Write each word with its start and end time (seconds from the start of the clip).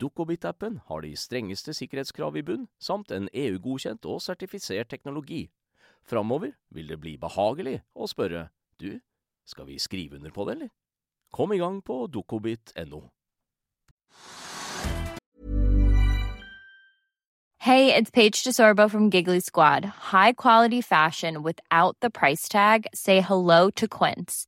Dukkobit-appen 0.00 0.80
har 0.86 1.04
de 1.04 1.16
strengeste 1.16 1.74
sikkerhetskrav 1.74 2.36
i 2.36 2.42
bunn, 2.42 2.68
samt 2.78 3.12
en 3.12 3.28
EU-godkjent 3.32 4.06
og 4.06 4.22
sertifisert 4.22 4.90
teknologi. 4.90 5.48
Framover 6.08 6.54
vil 6.70 6.88
det 6.88 7.00
bli 7.00 7.16
behagelig 7.20 7.80
å 7.94 8.08
spørre 8.08 8.48
du, 8.80 9.00
skal 9.46 9.68
vi 9.68 9.78
skrive 9.78 10.16
under 10.16 10.32
på 10.32 10.48
det, 10.48 10.56
eller? 10.56 10.74
Kom 11.32 11.52
i 11.52 11.60
gang 11.60 11.82
på 11.84 12.06
dukkobit.no. 12.06 13.08
Hey, 17.68 17.94
it's 17.94 18.10
Paige 18.10 18.44
DeSorbo 18.44 18.88
from 18.88 19.10
Giggly 19.10 19.40
Squad. 19.40 19.84
High 19.84 20.32
quality 20.32 20.80
fashion 20.80 21.42
without 21.42 21.96
the 22.00 22.08
price 22.08 22.48
tag. 22.48 22.86
Say 22.94 23.20
hello 23.20 23.68
to 23.76 23.86
Quince. 23.86 24.47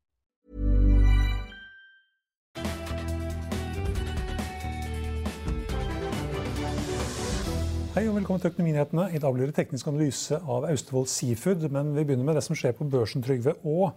Hei 7.91 8.05
og 8.07 8.13
velkommen 8.15 8.39
til 8.39 8.53
Økonominyhetene. 8.53 9.09
I 9.11 9.19
dag 9.19 9.33
blir 9.35 9.49
det 9.49 9.55
teknisk 9.57 9.89
analyse 9.91 10.37
av 10.39 10.63
Austevoll 10.69 11.09
Seafood. 11.11 11.65
Men 11.75 11.89
vi 11.91 12.05
begynner 12.07 12.23
med 12.29 12.37
det 12.39 12.43
som 12.45 12.55
skjer 12.55 12.71
på 12.77 12.85
børsen, 12.87 13.19
Trygve. 13.19 13.57
Og 13.67 13.91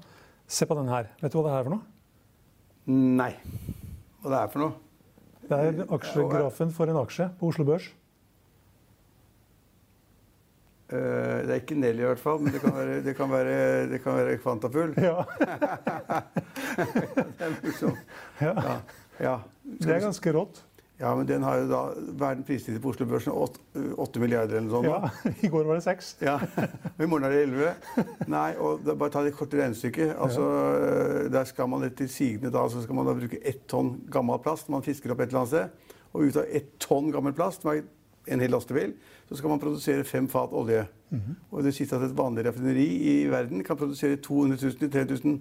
se 0.50 0.66
på 0.66 0.74
den 0.74 0.90
her. 0.90 1.12
Vet 1.20 1.30
du 1.30 1.36
hva 1.38 1.44
det 1.46 1.52
er 1.54 1.68
for 1.68 1.74
noe? 1.76 1.84
Nei. 3.20 3.28
Hva 4.24 4.32
det 4.32 4.40
er 4.40 4.50
for 4.50 4.64
noe? 4.64 4.74
Det 5.44 5.60
er 5.60 5.94
aksjegrafen 5.94 6.74
for 6.74 6.90
en 6.90 6.98
aksje 7.04 7.28
på 7.38 7.52
Oslo 7.52 7.68
Børs. 7.70 7.86
Uh, 10.90 10.98
det 11.46 11.54
er 11.54 11.62
ikke 11.62 11.78
Nelly 11.78 12.02
i 12.02 12.10
hvert 12.10 12.26
fall, 12.26 12.42
men 12.42 12.50
det 12.50 12.66
kan 12.66 12.74
være, 12.74 13.00
det 13.06 13.14
kan 13.14 13.30
være, 13.30 13.56
det 13.94 14.02
kan 14.02 14.18
være 14.18 14.36
Kvantafull. 14.42 14.98
Ja. 14.98 15.22
det 17.38 17.46
er 17.46 17.58
morsomt. 17.62 18.06
Ja. 18.42 18.52
Ja. 18.58 18.78
ja. 19.30 19.40
Det 19.62 20.00
er 20.00 20.08
ganske 20.10 20.34
rått. 20.34 20.64
Ja, 21.00 21.10
men 21.18 21.26
den 21.26 21.42
har 21.42 21.58
jo 21.58 21.64
da 21.66 21.78
verden 22.20 22.44
pristid 22.46 22.76
på 22.82 22.92
Oslo 22.92 23.06
Børsen 23.10 23.34
8 23.34 24.20
milliarder 24.22 24.60
eller 24.60 24.68
noe 24.68 24.76
sånt. 24.76 24.86
Ja. 24.86 25.32
I 25.46 25.50
går 25.50 25.66
var 25.66 25.80
det 25.80 25.82
6. 25.88 26.10
Ja. 26.22 26.36
Og 26.38 27.02
I 27.04 27.08
morgen 27.10 27.26
er 27.26 27.34
det 27.34 27.40
11. 27.48 28.28
Nei, 28.30 28.50
og 28.62 28.84
da, 28.86 28.94
bare 29.00 29.10
ta 29.16 29.24
det 29.26 29.34
korte 29.34 29.58
regnestykket. 29.58 30.12
Altså, 30.14 30.44
Der 31.34 31.50
skal 31.50 31.68
man 31.72 31.82
etter 31.88 32.06
sigende 32.10 32.52
da, 32.54 32.62
så 32.70 32.84
skal 32.84 32.98
man 33.00 33.10
da 33.10 33.16
bruke 33.18 33.40
ett 33.42 33.64
tonn 33.70 33.96
gammel 34.14 34.38
plast 34.44 34.70
man 34.70 34.86
fisker 34.86 35.10
opp 35.14 35.24
et 35.24 35.32
eller 35.34 35.42
annet 35.42 35.54
sted. 35.56 35.98
Og 36.14 36.28
ut 36.28 36.38
av 36.44 36.46
ett 36.60 36.70
tonn 36.78 37.10
gammel 37.10 37.34
plast, 37.34 37.64
som 37.64 37.72
er 37.74 37.82
en 38.30 38.40
hel 38.40 38.54
lastebil, 38.54 38.94
så 39.28 39.36
skal 39.36 39.50
man 39.50 39.60
produsere 39.60 40.06
fem 40.06 40.30
fat 40.30 40.54
olje. 40.54 40.86
Og 41.50 41.62
det 41.66 41.74
sies 41.76 41.90
at 41.94 42.02
et 42.06 42.14
vanlig 42.16 42.46
raffineri 42.46 42.86
i 43.10 43.16
verden 43.30 43.66
kan 43.66 43.76
produsere 43.78 44.16
200 44.22 44.62
000-3000 44.78 45.36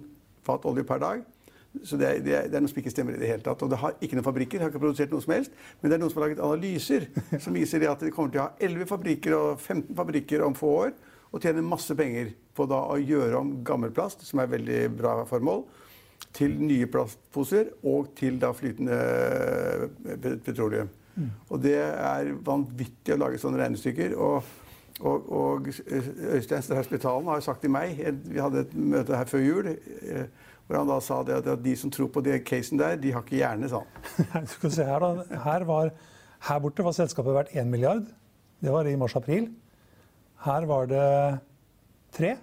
fat 0.46 0.66
olje 0.68 0.84
per 0.86 1.00
dag. 1.02 1.22
Så 1.82 1.98
det 1.98 2.06
er, 2.06 2.20
det, 2.22 2.34
er, 2.38 2.48
det 2.48 2.54
er, 2.54 2.62
noe 2.62 2.70
som 2.70 2.78
ikke 2.80 2.92
stemmer 2.92 3.16
i 3.16 3.20
det 3.20 3.30
hele 3.32 3.42
tatt. 3.42 3.62
Og 3.66 3.70
det 3.72 3.80
har 3.82 3.96
ikke 3.98 4.18
noen 4.18 4.26
fabrikker, 4.26 4.62
har 4.62 4.70
ikke 4.70 4.82
produsert 4.82 5.14
noe 5.14 5.24
som 5.24 5.34
helst. 5.34 5.56
Men 5.80 5.90
det 5.90 5.96
er 5.96 6.02
noen 6.02 6.12
som 6.12 6.20
har 6.20 6.28
laget 6.28 6.44
analyser 6.44 7.08
som 7.44 7.56
viser 7.56 7.86
at 7.90 8.04
de 8.04 8.12
kommer 8.14 8.34
til 8.34 8.42
å 8.42 8.46
ha 8.46 8.54
11 8.62 8.90
fabrikker 8.92 9.36
og 9.38 9.48
15 9.58 9.90
fabrikker 9.98 10.44
om 10.46 10.56
få 10.58 10.72
år. 10.84 10.92
Og 11.34 11.42
tjene 11.42 11.64
masse 11.66 11.96
penger 11.98 12.30
på 12.54 12.66
da 12.70 12.78
å 12.94 12.98
gjøre 13.00 13.40
om 13.40 13.56
gammel 13.66 13.90
plast, 13.94 14.22
som 14.22 14.38
er 14.38 14.52
veldig 14.52 14.82
bra 14.94 15.16
formål, 15.26 15.64
til 16.34 16.54
nye 16.62 16.86
plastposer 16.90 17.72
og 17.90 18.12
til 18.18 18.38
da 18.42 18.52
flytende 18.54 18.98
petroleum. 20.46 20.92
Og 21.50 21.62
det 21.62 21.78
er 21.78 22.30
vanvittig 22.46 23.14
å 23.14 23.20
lage 23.22 23.40
sånne 23.42 23.60
regnestykker. 23.62 24.14
og 24.18 24.60
og, 25.00 25.32
og 25.32 25.66
Øystein 25.66 26.62
Stray 26.62 26.82
Spetalen 26.86 27.26
har 27.26 27.40
jo 27.40 27.40
sagt 27.40 27.64
til 27.64 27.70
meg 27.74 27.98
Vi 28.30 28.38
hadde 28.38 28.60
et 28.62 28.74
møte 28.78 29.16
her 29.18 29.26
før 29.26 29.42
jul. 29.42 29.70
Hvor 30.66 30.78
han 30.80 30.88
da 30.88 30.96
sa 31.04 31.18
det 31.26 31.34
at, 31.42 31.48
de 31.64 31.74
som 31.76 31.90
tror 31.92 32.08
på 32.12 32.22
det 32.24 32.38
casen 32.48 32.78
der, 32.80 32.96
de 32.96 33.12
har 33.12 33.24
ikke 33.24 33.36
hjerne, 33.36 33.68
sa 33.68 33.82
han. 34.32 34.46
Skal 34.54 34.72
se 34.72 34.86
her, 34.88 35.02
da. 35.04 35.40
Her, 35.44 35.66
var, 35.68 35.90
her 36.48 36.62
borte 36.64 36.86
var 36.86 36.96
selskapet 36.96 37.36
verdt 37.36 37.52
1 37.52 37.68
milliard. 37.68 38.06
Det 38.64 38.72
var 38.72 38.88
i 38.88 38.96
mars-april. 38.96 39.50
Her 40.46 40.66
var 40.70 40.88
det 40.88 41.04
tre. 42.16 42.34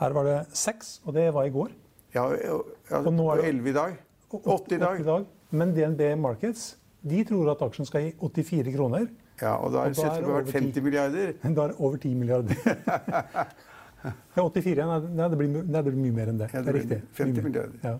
Her 0.00 0.16
var 0.16 0.28
det 0.28 0.38
seks, 0.52 0.98
og 1.04 1.14
det 1.16 1.30
var 1.34 1.48
i 1.48 1.54
går. 1.54 1.72
Ja, 2.14 2.28
ja, 2.36 2.60
Og 3.00 3.12
nå 3.12 3.30
er 3.32 3.40
det- 3.40 3.48
11 3.54 3.70
i 3.70 3.72
dag. 3.72 3.96
Og 4.34 4.42
80 4.68 5.00
i 5.00 5.04
dag. 5.04 5.24
Men 5.50 5.72
DNB 5.74 6.18
Markets 6.20 6.76
de 7.04 7.24
tror 7.24 7.50
at 7.52 7.62
aksjen 7.62 7.86
skal 7.86 8.06
gi 8.08 8.12
84 8.42 8.72
kroner. 8.76 9.06
Ja, 9.42 9.56
og 9.58 9.72
da 9.74 9.84
er 9.84 9.92
selskapet 9.92 10.28
verdt 10.28 10.48
over 10.48 10.52
50 10.52 10.82
milliarder. 10.82 11.32
Da 11.42 11.48
er 11.48 11.72
det 11.72 11.76
over 11.78 11.96
10 11.96 12.14
milliarder. 12.14 12.54
Ja, 14.04 14.42
84, 14.44 14.84
nei, 14.84 15.28
det, 15.30 15.38
blir, 15.38 15.48
nei, 15.54 15.80
det 15.80 15.84
blir 15.88 16.00
mye 16.00 16.16
mer 16.16 16.32
enn 16.32 16.40
det. 16.42 16.50
Ja, 16.52 16.60
det 16.60 16.66
det 16.66 16.74
er 16.74 16.80
riktig. 16.80 16.98
50 17.16 17.38
Mye 17.38 17.46
milliarder. 17.46 17.78
Ja. 17.84 17.94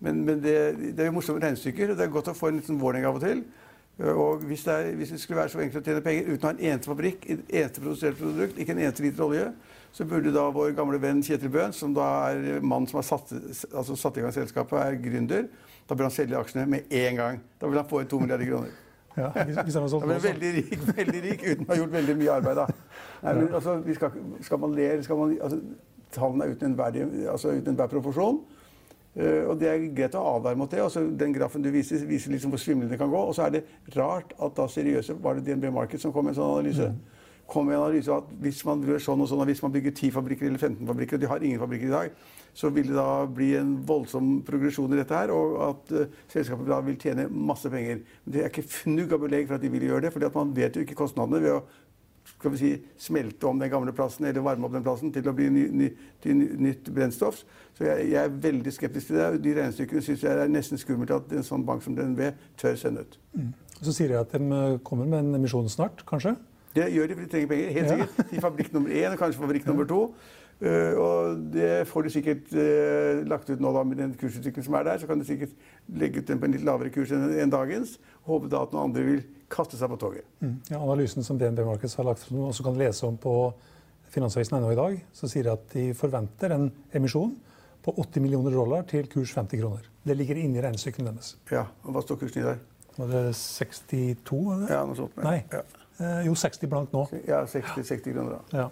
Men, 0.00 0.20
men 0.24 0.38
det, 0.44 0.54
det 0.96 1.02
er 1.02 1.10
jo 1.10 1.16
morsomme 1.16 1.42
regnestykker, 1.42 1.92
og 1.92 1.98
det 1.98 2.06
er 2.06 2.12
godt 2.14 2.30
å 2.32 2.36
få 2.36 2.50
en 2.50 2.60
liten 2.60 2.78
warning 2.80 3.08
av 3.08 3.18
og 3.18 3.24
til. 3.24 3.42
Og 4.00 4.44
hvis 4.48 4.62
det, 4.64 4.72
er, 4.72 4.94
hvis 4.96 5.10
det 5.12 5.18
skulle 5.20 5.42
være 5.42 5.52
så 5.52 5.60
enkelt 5.60 5.82
å 5.82 5.90
tjene 5.90 6.04
penger 6.04 6.30
uten 6.30 6.46
å 6.46 6.48
ha 6.48 6.54
en 6.54 6.62
eneste 6.70 6.88
fabrikk, 6.88 7.26
et 7.26 7.50
eneste 7.60 7.82
produsert 7.84 8.16
produkt, 8.16 8.60
ikke 8.62 8.72
en 8.72 8.80
eneste 8.86 9.04
liter 9.04 9.26
olje, 9.26 9.48
så 9.92 10.06
burde 10.08 10.32
da 10.32 10.46
vår 10.54 10.70
gamle 10.78 11.00
venn 11.02 11.20
Kjetil 11.26 11.52
Bøhn, 11.52 11.74
som 11.76 11.92
da 11.96 12.06
er 12.30 12.62
mannen 12.62 12.88
som 12.88 13.00
har 13.00 13.08
satt, 13.10 13.34
altså 13.74 13.98
satt 13.98 14.16
i 14.16 14.24
gang 14.24 14.32
selskapet, 14.32 14.78
er 14.78 15.02
gründer, 15.02 15.50
da 15.90 15.98
bør 15.98 16.08
han 16.08 16.14
selge 16.14 16.38
aksjene 16.38 16.68
med 16.70 16.94
en 16.96 17.18
gang. 17.18 17.42
Da 17.60 17.68
vil 17.68 17.82
han 17.82 17.90
få 17.90 18.00
inn 18.00 18.08
to 18.08 18.22
milliarder 18.22 18.48
kroner. 18.48 18.78
Ja, 19.20 19.30
han 19.34 19.88
så- 19.92 20.00
veldig 20.06 20.52
rik, 20.56 20.72
veldig 20.96 21.22
rik 21.26 21.44
uten 21.46 21.66
å 21.66 21.72
ha 21.72 21.78
gjort 21.82 21.94
veldig 21.98 22.16
mye 22.20 22.32
arbeid. 22.38 22.62
da. 22.62 22.66
Nei, 23.22 23.34
men, 23.34 23.50
altså, 23.54 23.76
vi 23.84 23.96
skal, 23.98 24.16
skal 24.46 24.62
man 24.62 24.74
le, 24.78 24.88
skal 25.06 25.20
man, 25.20 25.36
altså, 25.42 25.60
tallene 26.14 26.46
er 26.48 26.56
uten 26.56 26.72
enhver 26.72 26.98
altså, 27.34 27.52
uten 27.54 27.74
enhver 27.74 27.92
proporsjon. 27.92 28.40
Eh, 29.18 29.42
og 29.50 29.56
det 29.58 29.68
er 29.68 29.84
greit 29.94 30.14
å 30.14 30.22
advare 30.36 30.58
mot 30.58 30.70
det. 30.70 30.82
Altså, 30.84 31.02
den 31.22 31.34
grafen 31.34 31.64
du 31.64 31.70
viser, 31.74 32.04
viser 32.06 32.30
liksom 32.34 32.52
hvor 32.54 32.62
svimlende 32.62 32.94
det 32.94 33.00
kan 33.00 33.10
gå. 33.10 33.22
Og 33.30 33.34
så 33.34 33.48
er 33.48 33.56
det 33.58 33.64
rart 33.96 34.34
at 34.38 34.54
da 34.56 34.68
seriøse 34.70 35.16
Var 35.22 35.38
det 35.40 35.48
DNB 35.48 35.72
Market 35.74 36.02
som 36.02 36.14
kom 36.14 36.28
med 36.28 36.36
en 36.36 36.40
sånn 36.40 36.52
analyse? 36.58 36.92
Kom 37.50 37.70
en 37.70 37.80
analyse 37.80 38.14
at 38.14 38.28
hvis 38.42 38.60
man 38.68 38.84
gjør 38.86 39.02
sånn 39.02 39.24
og 39.24 39.30
sånn, 39.30 39.42
og 39.42 39.50
hvis 39.50 39.62
man 39.64 39.74
bygger 39.74 39.96
10 39.96 40.12
fabrikker 40.14 40.46
eller 40.46 40.62
15 40.62 40.86
fabrikker, 40.86 41.18
og 41.18 41.24
de 41.24 41.30
har 41.32 41.42
ingen 41.46 41.62
fabrikker 41.62 41.90
i 41.90 41.94
dag, 41.96 42.14
så 42.54 42.70
vil 42.74 42.90
det 42.90 42.96
da 42.96 43.26
bli 43.30 43.52
en 43.58 43.76
voldsom 43.86 44.40
progresjon 44.46 44.94
i 44.94 44.98
dette 44.98 45.16
her, 45.16 45.32
og 45.34 45.58
at 45.68 45.92
uh, 45.94 46.16
selskapet 46.30 46.70
da 46.70 46.80
vil 46.86 46.98
tjene 47.00 47.28
masse 47.30 47.70
penger. 47.70 48.02
Men 48.24 48.34
det 48.34 48.42
er 48.42 48.50
ikke 48.50 48.66
fnugg 48.70 49.14
av 49.14 49.22
belegg 49.24 49.46
for 49.48 49.58
at 49.58 49.64
de 49.64 49.70
vil 49.72 49.86
gjøre 49.86 50.06
det, 50.06 50.12
for 50.14 50.34
man 50.38 50.56
vet 50.56 50.78
jo 50.78 50.86
ikke 50.86 50.98
kostnadene 50.98 51.42
ved 51.44 51.58
å 51.58 51.62
skal 52.30 52.52
vi 52.54 52.58
si, 52.60 52.70
smelte 53.00 53.48
om 53.48 53.58
den 53.60 53.70
gamle 53.72 53.92
plassen 53.96 54.26
eller 54.28 54.44
varme 54.44 54.68
opp 54.68 54.74
den 54.76 54.84
plassen 54.84 55.12
til 55.12 55.26
å 55.28 55.34
bli 55.36 55.48
ny, 55.52 55.64
ny, 55.76 55.88
til 56.22 56.44
nytt 56.62 56.90
brennstoff. 56.94 57.42
Så 57.76 57.86
jeg, 57.88 58.10
jeg 58.12 58.20
er 58.20 58.36
veldig 58.44 58.74
skeptisk 58.76 59.10
til 59.10 59.18
det. 59.18 59.30
De 59.44 59.56
regnestykkene 59.56 60.04
syns 60.04 60.24
jeg 60.26 60.44
er 60.44 60.52
nesten 60.52 60.80
skummelt 60.80 61.12
at 61.16 61.32
en 61.36 61.46
sånn 61.46 61.64
bank 61.66 61.84
som 61.84 61.96
DNB 61.96 62.22
tør 62.60 62.78
sende 62.80 63.04
ut. 63.04 63.18
Så 63.80 63.96
sier 63.96 64.12
de 64.12 64.20
at 64.20 64.32
de 64.36 64.40
eh, 64.40 64.78
kommer 64.86 65.08
med 65.08 65.24
en 65.24 65.40
emisjon 65.40 65.68
snart, 65.72 66.04
kanskje. 66.08 66.36
Det 66.74 66.90
gjør 66.94 67.08
de, 67.10 67.16
for 67.16 67.24
de 67.24 67.32
trenger 67.32 67.50
penger. 67.50 67.72
Helt 67.76 67.90
sikkert. 67.94 68.34
I 68.36 68.44
fabrikk 68.44 68.70
nummer 68.76 68.94
én, 68.94 69.16
kanskje 69.18 69.42
fabrikk 69.42 69.66
nummer 69.66 69.88
to. 69.90 70.04
Uh, 70.60 70.92
og 71.00 71.44
det 71.54 71.86
får 71.88 72.04
de 72.04 72.10
sikkert 72.12 72.50
uh, 72.52 73.22
lagt 73.30 73.48
ut 73.48 73.62
nå 73.64 73.70
da 73.72 73.82
med 73.88 73.96
den 74.02 74.12
kursutviklingen 74.20 74.66
som 74.66 74.76
er 74.76 74.86
der. 74.90 75.00
Så 75.00 75.08
kan 75.08 75.18
de 75.18 75.26
sikkert 75.26 75.54
legge 75.96 76.20
ut 76.20 76.28
den 76.28 76.40
på 76.42 76.46
en 76.46 76.54
litt 76.54 76.66
lavere 76.68 76.92
kurs 76.94 77.14
enn 77.16 77.32
enn 77.40 77.52
dagens. 77.52 77.96
Håpe 78.28 78.50
da 78.52 78.62
at 78.66 78.74
noen 78.76 78.90
andre 78.90 79.06
vil 79.06 79.22
kaste 79.50 79.80
seg 79.80 79.90
på 79.90 79.98
toget. 80.04 80.26
Ja, 80.70 80.78
analysen 80.78 81.26
som 81.26 81.40
DNB 81.40 81.64
Markets 81.66 81.96
har 81.98 82.06
lagt 82.06 82.22
fram, 82.26 82.44
og 82.46 82.54
som 82.54 82.68
kan 82.68 82.78
lese 82.78 83.08
om 83.08 83.18
på 83.20 83.34
Finansavisen 84.10 84.58
ennå 84.58 84.72
i 84.74 84.78
dag, 84.78 84.96
så 85.14 85.28
sier 85.30 85.46
de 85.46 85.52
at 85.54 85.68
de 85.70 85.84
forventer 85.94 86.54
en 86.54 86.68
emisjon 86.98 87.30
på 87.84 87.94
80 87.96 88.24
millioner 88.24 88.54
dollar 88.54 88.82
til 88.90 89.06
kurs 89.10 89.32
50 89.36 89.60
kroner. 89.62 89.86
Det 90.04 90.16
ligger 90.18 90.40
inne 90.40 90.58
i 90.58 90.64
regnestykkene 90.64 91.12
deres. 91.12 91.36
Ja, 91.52 91.68
og 91.84 91.94
Hva 91.94 92.02
står 92.04 92.18
kursen 92.20 92.42
i 92.42 92.46
der? 92.48 92.58
Var 92.96 93.12
det 93.12 93.22
62? 93.38 94.40
var 94.48 94.64
det? 94.64 94.72
Ja, 94.74 94.80
noe 94.88 94.98
sånt. 94.98 95.22
Nei. 95.24 95.38
Ja, 95.52 95.62
jo, 96.26 96.34
60 96.34 96.70
blankt 96.70 96.92
nå. 96.96 97.06
ja 97.28 97.42
60, 97.46 97.84
60 97.84 98.12
kroner. 98.12 98.38
da. 98.38 98.58
Ja. 98.58 98.68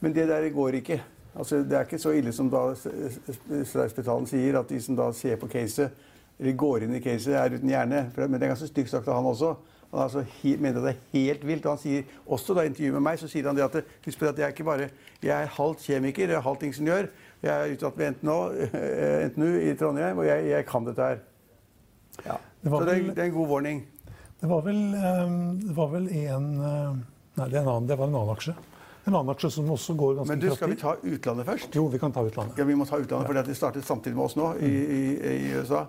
Men 0.00 0.14
det 0.14 0.28
der 0.28 0.48
går 0.54 0.68
ikke. 0.80 1.02
Altså, 1.38 1.56
det 1.62 1.72
er 1.72 1.86
ikke 1.86 1.98
så 1.98 2.10
ille 2.10 2.32
som 2.32 2.50
da 2.50 2.72
Streifspetalen 2.74 4.26
sier, 4.26 4.58
at 4.58 4.70
de 4.70 4.80
som 4.82 4.96
da 4.98 5.10
ser 5.14 5.36
på 5.38 5.46
caset, 5.50 5.90
eller 6.38 6.54
går 6.58 6.86
inn 6.86 6.94
i 6.98 7.02
caset, 7.02 7.34
er 7.34 7.54
uten 7.54 7.70
hjerne. 7.70 8.06
Men 8.16 8.38
det 8.38 8.46
er 8.46 8.54
ganske 8.54 8.70
stygt 8.70 8.90
sagt 8.90 9.08
av 9.08 9.18
han 9.18 9.26
også. 9.26 9.54
Han 9.90 10.02
altså, 10.02 10.24
mener 10.44 10.82
det 10.84 10.90
er 10.90 11.04
helt 11.12 11.46
vilt. 11.46 11.66
Og 11.66 11.76
han 11.76 11.80
sier 11.82 12.02
også 12.26 12.54
da 12.58 12.66
intervjuet 12.68 12.98
med 12.98 13.06
meg, 13.06 13.20
så 13.20 13.30
sier 13.30 13.46
han 13.48 13.56
det 13.56 13.64
at 13.64 13.78
husk 14.04 14.20
på 14.20 14.28
at 14.28 14.38
jeg 14.38 14.46
er 14.46 14.54
ikke 14.54 14.66
bare 14.66 14.90
jeg 15.22 15.34
er 15.34 15.54
halvt 15.54 15.86
kjemiker, 15.86 16.28
jeg 16.28 16.38
er 16.38 16.44
halvt 16.44 16.66
ingeniør. 16.68 17.08
Jeg 17.42 17.54
er 17.54 17.72
utdannet 17.72 17.98
ved 17.98 18.10
NTNU, 18.10 18.38
eh, 18.82 19.26
NTNU 19.28 19.50
i 19.62 19.74
Trondheim, 19.78 20.18
og 20.18 20.26
jeg, 20.26 20.48
jeg 20.50 20.66
kan 20.66 20.86
dette 20.86 21.02
her. 21.02 21.20
Ja. 22.24 22.34
Det 22.62 22.72
så 22.72 22.80
det 22.82 22.94
er, 22.96 23.02
det 23.14 23.18
er 23.22 23.30
en 23.30 23.36
god 23.36 23.48
warning. 23.48 23.84
Det 24.40 24.46
var 24.46 24.62
vel, 24.62 24.80
eh, 24.94 25.30
det 25.66 25.74
var 25.74 25.88
vel 25.94 26.08
en 26.08 26.50
eh, 26.60 26.98
Nei, 27.38 27.46
det, 27.48 27.58
er 27.58 27.62
en 27.62 27.70
annen, 27.70 27.86
det 27.86 27.94
var 27.98 28.08
en 28.10 28.16
annen 28.18 28.34
aksje. 28.34 28.54
En 29.06 29.14
annen 29.14 29.30
aksje 29.30 29.50
som 29.54 29.68
også 29.70 29.94
går 29.98 30.16
ganske 30.18 30.32
Men 30.32 30.40
du, 30.42 30.48
skal 30.54 30.72
vi 30.72 30.78
ta 30.78 30.96
utlandet 30.98 31.46
først? 31.46 31.76
Jo, 31.78 31.84
vi 31.92 32.00
kan 32.02 32.14
ta 32.14 32.24
utlandet. 32.26 32.58
Ja, 32.58 32.66
vi 32.66 32.74
må 32.74 32.86
ta 32.86 32.98
utlandet, 32.98 33.30
for 33.30 33.38
det 33.38 33.54
startet 33.56 33.86
samtidig 33.86 34.18
med 34.18 34.26
oss 34.26 34.34
nå 34.38 34.48
i, 34.58 34.72
i, 34.72 35.02
i 35.30 35.52
USA. 35.54 35.84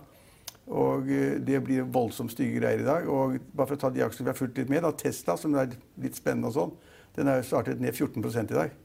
Og 0.69 1.09
eh, 1.09 1.39
det 1.41 1.61
blir 1.65 1.87
voldsomt 1.89 2.33
stygge 2.33 2.61
greier 2.61 2.83
i 2.83 2.85
dag. 2.85 3.09
Og 3.09 3.39
bare 3.49 3.71
for 3.71 3.79
å 3.79 3.81
ta 3.85 3.91
de 3.93 4.05
aksjene 4.05 4.29
vi 4.29 4.33
har 4.33 4.37
fulgt 4.37 4.61
litt 4.61 4.69
med, 4.69 4.85
da, 4.85 4.93
Tesla, 4.93 5.37
som 5.41 5.57
er 5.57 5.73
litt 6.01 6.21
spennende 6.21 6.51
og 6.51 6.57
sånn, 6.57 6.77
den 7.17 7.31
har 7.31 7.41
startet 7.45 7.81
ned 7.81 7.97
14 7.97 8.45
i 8.45 8.53
dag. 8.53 8.77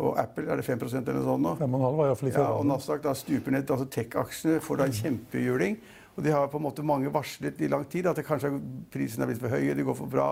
Og 0.00 0.18
Apple 0.22 0.46
er 0.46 0.60
det 0.60 0.64
5% 0.64 1.02
eller 1.02 1.18
noe 1.18 1.26
sånt 1.26 1.44
nå. 1.44 1.54
5,5 1.58 1.96
var 1.98 2.10
iallfall 2.10 2.30
i 2.30 2.32
Ja, 2.32 2.46
og. 2.54 2.66
Nasdaq 2.68 3.02
da 3.04 3.14
stuper 3.18 3.56
ned. 3.56 3.70
altså 3.70 3.88
Tech-aksjene 3.90 4.60
får 4.62 4.78
da 4.78 4.86
en 4.86 4.96
kjempehjuling. 5.00 5.80
Og 6.20 6.24
de 6.26 6.32
har 6.36 6.50
på 6.52 6.58
en 6.60 6.66
måte 6.66 6.84
mange 6.84 7.08
varslet 7.12 7.62
i 7.64 7.68
lang 7.72 7.86
tid 7.88 8.04
at 8.10 8.18
det 8.20 8.26
kanskje 8.28 8.50
prisen 8.92 9.24
er 9.24 9.30
blitt 9.30 9.40
for 9.40 9.48
høye, 9.56 9.72
det 9.78 9.86
går 9.88 9.96
for 9.96 10.10
bra. 10.12 10.26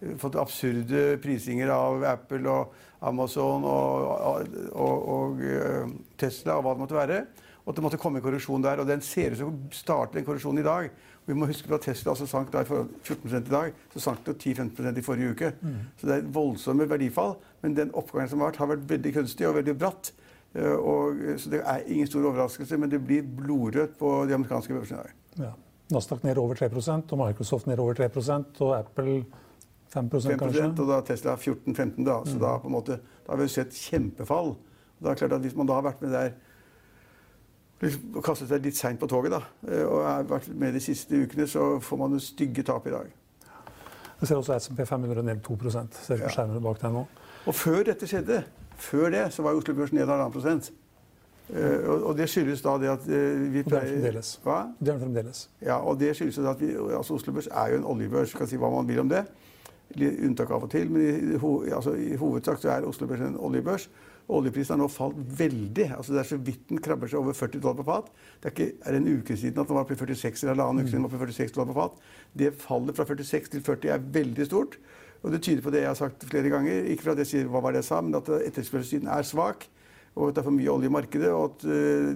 Eh, 0.00 0.14
Fått 0.22 0.38
absurde 0.40 1.18
prisinger 1.20 1.68
av 1.74 2.00
Apple 2.08 2.48
og 2.48 2.72
Amazon 3.04 3.66
og, 3.68 4.06
og, 4.24 4.54
og, 4.72 5.08
og 5.18 5.42
eh, 5.44 5.90
Tesla 6.16 6.56
og 6.56 6.64
hva 6.64 6.72
det 6.78 6.84
måtte 6.86 6.96
være. 6.96 7.18
Og 7.64 7.72
at 7.72 7.76
det 7.76 7.84
måtte 7.84 8.00
komme 8.00 8.20
en 8.20 8.24
korreksjon 8.24 8.64
der. 8.64 8.80
Og 8.80 8.88
den 8.88 9.04
ser 9.04 9.32
ut 9.36 9.40
som 9.42 9.52
å 9.52 9.74
starte 9.76 10.16
en 10.20 10.24
korreksjon 10.24 10.58
i 10.60 10.64
dag. 10.64 10.88
Vi 11.24 11.36
må 11.36 11.46
huske 11.48 11.68
på 11.68 11.76
at 11.78 11.84
Tesla 11.88 12.12
altså 12.12 12.26
sank 12.28 12.50
da 12.52 12.60
i 12.64 12.68
forhold 12.68 12.90
14 13.04 13.38
i 13.38 13.52
dag. 13.52 13.76
Så 13.94 14.02
sank 14.04 14.24
det 14.26 14.34
10-15 14.40 15.00
i 15.00 15.04
forrige 15.04 15.32
uke. 15.36 15.52
Så 16.00 16.08
det 16.08 16.18
er 16.22 16.26
voldsomme 16.36 16.88
verdifall. 16.88 17.36
Men 17.64 17.76
den 17.76 17.92
oppgangen 17.96 18.28
som 18.32 18.40
har 18.44 18.50
vært, 18.52 18.60
har 18.60 18.72
vært 18.74 18.84
veldig 18.90 19.12
kunstig 19.16 19.48
og 19.48 19.56
veldig 19.60 19.76
bratt. 19.80 20.12
Eh, 20.54 20.76
Og, 20.76 21.24
så 21.40 21.50
det 21.50 21.62
er 21.64 21.84
ingen 21.90 22.06
stor 22.08 22.28
overraskelse, 22.28 22.76
men 22.78 22.92
det 22.92 23.00
blir 23.04 23.24
blodrødt 23.24 23.96
på 23.98 24.12
de 24.28 24.36
amerikanske 24.36 24.76
børsene 24.76 25.00
i 25.00 25.06
dag. 25.08 25.20
Ja. 25.40 25.52
Nasdaq 25.92 26.22
ned 26.24 26.38
over 26.40 26.56
3 26.56 26.70
og 27.12 27.18
Microsoft 27.20 27.66
ned 27.66 27.78
over 27.78 27.94
3 27.94 28.08
og 28.60 28.78
Apple 28.78 29.24
5 29.94 30.10
kanskje. 30.10 30.36
5% 30.38 30.80
Og 30.80 30.88
da 30.88 31.00
Tesla 31.00 31.34
14-15, 31.36 32.04
da. 32.04 32.20
Så 32.24 32.34
mm. 32.34 32.40
da, 32.40 32.58
på 32.58 32.66
en 32.66 32.72
måte, 32.72 32.98
da 33.26 33.32
har 33.32 33.42
vi 33.42 33.48
sett 33.48 33.74
kjempefall. 33.74 34.54
Og 34.54 35.00
det 35.00 35.10
er 35.10 35.14
klart 35.14 35.32
at 35.32 35.40
Hvis 35.40 35.56
man 35.56 35.66
da 35.66 35.78
har 35.78 35.82
vært 35.82 36.02
med 36.02 36.12
der 36.12 36.34
og 37.84 38.22
kastet 38.24 38.48
seg 38.48 38.64
litt 38.64 38.78
seint 38.78 38.96
på 38.96 39.06
toget, 39.10 39.34
da, 39.34 39.42
eh, 39.68 39.82
og 39.84 40.06
har 40.06 40.22
vært 40.24 40.46
med 40.56 40.72
de 40.72 40.80
siste 40.80 41.18
ukene, 41.20 41.44
så 41.50 41.74
får 41.84 41.98
man 42.00 42.14
jo 42.16 42.20
stygge 42.22 42.62
tap 42.64 42.86
i 42.86 42.94
dag. 42.94 43.10
Jeg 44.20 44.28
ser 44.30 44.38
også 44.38 44.56
SMP 44.56 44.86
500 44.88 45.22
ned 45.22 45.42
2 45.44 45.56
Ser 45.74 46.16
du 46.16 46.22
på 46.22 46.30
skjermene 46.32 46.62
bak 46.64 46.80
deg 46.80 46.94
nå. 46.94 47.02
Og 47.44 47.54
før 47.54 47.82
dette 47.84 48.08
skjedde, 48.08 48.44
før 48.80 49.10
det, 49.10 49.26
så 49.34 49.42
var 49.42 49.58
Oslo 49.58 49.74
Børs 49.74 49.92
ned 49.92 50.08
1,5 50.08 50.70
Uh, 51.44 52.08
og 52.08 52.14
det 52.16 52.28
skyldes 52.32 52.62
da 52.64 52.78
det 52.80 52.88
at 52.88 53.02
uh, 53.04 53.42
vi 53.52 53.62
pleier... 53.66 53.84
Det 53.84 53.90
er 53.90 54.00
fremdeles. 54.00 54.30
Hva? 54.44 54.60
Det 54.80 54.94
er 54.94 55.00
fremdeles. 55.02 55.42
Ja, 55.60 55.76
og 55.76 55.98
det 56.00 56.14
skyldes 56.16 56.38
at 56.38 56.62
vi, 56.62 56.70
altså 56.72 57.18
Oslo 57.18 57.34
Børs 57.36 57.50
er 57.52 57.74
jo 57.74 57.82
en 57.82 57.90
oljebørs. 57.94 58.32
Kan 58.38 58.48
si 58.48 58.60
hva 58.60 58.72
man 58.72 58.88
vil 58.88 59.02
om 59.04 59.12
det. 59.12 59.26
Litt 60.00 60.24
unntak 60.24 60.50
av 60.56 60.64
og 60.64 60.72
til, 60.72 60.88
men 60.90 61.04
i, 61.04 61.38
ho, 61.38 61.52
altså, 61.68 61.92
i 62.00 62.16
hovedsak 62.18 62.62
så 62.62 62.72
er 62.74 62.88
Oslo 62.88 63.10
Børs 63.10 63.26
en 63.26 63.36
oljebørs. 63.36 63.90
Oljeprisen 64.32 64.72
har 64.72 64.80
nå 64.80 64.88
falt 64.88 65.18
veldig. 65.38 65.90
altså 65.98 66.14
Det 66.14 66.20
er 66.22 66.28
så 66.30 66.36
vidt 66.40 66.68
den 66.70 66.80
krabber 66.80 67.10
seg 67.10 67.20
over 67.20 67.36
40 67.36 67.60
dollar 67.60 67.76
på 67.76 67.84
fat. 67.90 68.06
Det 68.40 68.48
er, 68.48 68.54
ikke, 68.54 68.76
er 68.80 68.96
en 68.96 69.08
uke 69.18 69.36
siden 69.36 69.60
at 69.60 69.68
den 69.68 69.76
var 69.76 69.84
på 69.84 69.96
46 70.00 70.46
eller 70.46 70.54
halvannen 70.54 70.80
uke 70.80 70.88
siden 70.88 71.02
den 71.02 71.10
var 71.10 71.18
på 71.18 71.26
46 71.26 71.52
dollar 71.56 71.72
på 71.72 71.80
fat. 71.80 71.98
Det 72.32 72.52
fallet 72.62 72.96
fra 72.96 73.04
46 73.10 73.50
til 73.52 73.64
40 73.66 73.92
er 73.92 74.06
veldig 74.16 74.46
stort. 74.48 74.78
Og 75.22 75.32
det 75.32 75.42
tyder 75.44 75.60
på 75.64 75.72
det 75.72 75.82
jeg 75.82 75.90
har 75.92 76.00
sagt 76.00 76.24
flere 76.24 76.52
ganger. 76.52 76.88
Ikke 76.88 77.04
for 77.04 77.12
at 77.12 77.20
jeg 77.20 77.32
sier 77.34 77.52
hva 77.52 77.60
var 77.64 77.76
det 77.76 77.82
jeg 77.82 77.90
sa, 77.90 78.00
men 78.00 78.16
at 78.16 78.32
etterspørselssiden 78.48 79.12
er 79.12 79.28
svak. 79.28 79.68
Og 80.14 80.28
at 80.28 80.36
det 80.36 80.42
er 80.44 80.46
for 80.46 80.54
mye 80.54 80.70
olje 80.70 80.90
i 80.90 80.94
markedet, 80.94 81.30
og 81.34 81.44
at 81.48 81.64
eh, 81.66 82.10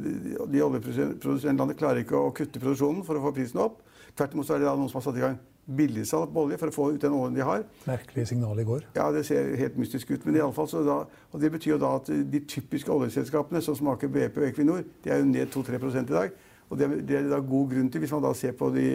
de 0.46 0.64
oljeproduserende 0.64 1.56
landene 1.58 1.78
klarer 1.78 2.04
ikke 2.04 2.18
å 2.18 2.32
kutte 2.34 2.62
produksjonen 2.62 3.04
for 3.06 3.18
å 3.18 3.24
få 3.26 3.34
prisen 3.34 3.62
opp. 3.64 3.80
Tvert 4.14 4.36
imot 4.36 4.46
så 4.46 4.56
er 4.56 4.62
det 4.62 4.70
noen 4.70 4.90
som 4.90 5.00
har 5.00 5.08
satt 5.08 5.18
i 5.18 5.24
gang 5.24 5.38
billigsalg 5.68 6.30
på 6.32 6.44
olje 6.46 6.56
for 6.60 6.70
å 6.70 6.74
få 6.74 6.86
ut 6.94 7.02
den 7.02 7.14
oljen 7.14 7.36
de 7.36 7.44
har. 7.44 7.64
Merkelig 7.88 8.24
signal 8.30 8.60
i 8.60 8.64
går. 8.64 8.86
Ja, 8.96 9.10
det 9.12 9.26
ser 9.28 9.50
helt 9.60 9.76
mystisk 9.80 10.14
ut. 10.14 10.24
Men 10.24 10.38
i 10.38 10.42
alle 10.44 10.56
fall, 10.56 10.68
så 10.70 10.80
da, 10.86 11.02
og 11.04 11.42
det 11.42 11.50
betyr 11.52 11.74
jo 11.74 11.80
da 11.82 11.94
at 11.98 12.08
de 12.08 12.40
typiske 12.48 12.92
oljeselskapene, 12.92 13.60
sånn 13.64 13.76
som 13.82 13.90
Aker 13.92 14.12
BP 14.14 14.40
og 14.40 14.46
Equinor, 14.48 14.86
de 15.04 15.12
er 15.12 15.20
jo 15.20 15.28
ned 15.28 15.52
2-3 15.52 15.82
i 16.00 16.06
dag. 16.08 16.40
Og 16.68 16.80
det, 16.80 16.88
det 17.08 17.18
er 17.18 17.26
det 17.26 17.32
da 17.32 17.40
god 17.44 17.70
grunn 17.72 17.92
til, 17.92 18.02
hvis 18.04 18.12
man 18.16 18.24
da 18.24 18.32
ser 18.36 18.56
på 18.56 18.70
de 18.72 18.88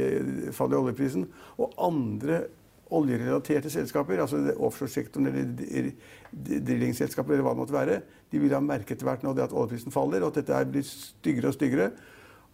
fallet 0.54 0.78
i 0.78 0.82
oljeprisen. 0.82 1.28
Og 1.62 1.78
andre 1.90 2.44
oljerelaterte 2.94 3.72
selskaper, 3.74 4.22
altså 4.24 4.40
offshoresektoren 4.54 5.30
eller 5.30 5.92
drillingselskaper 6.32 7.36
eller 7.36 7.46
hva 7.46 7.54
det 7.56 7.62
måtte 7.64 7.76
være, 7.76 8.02
de 8.32 8.42
vil 8.42 8.56
ha 8.56 8.62
merket 8.64 9.04
hvert 9.06 9.24
nå 9.26 9.36
det 9.38 9.48
at 9.48 9.54
oljeprisen 9.54 9.94
faller, 9.94 10.24
og 10.24 10.34
at 10.34 10.42
dette 10.42 10.66
blir 10.72 10.86
styggere 10.88 11.52
og 11.52 11.58
styggere. 11.58 11.92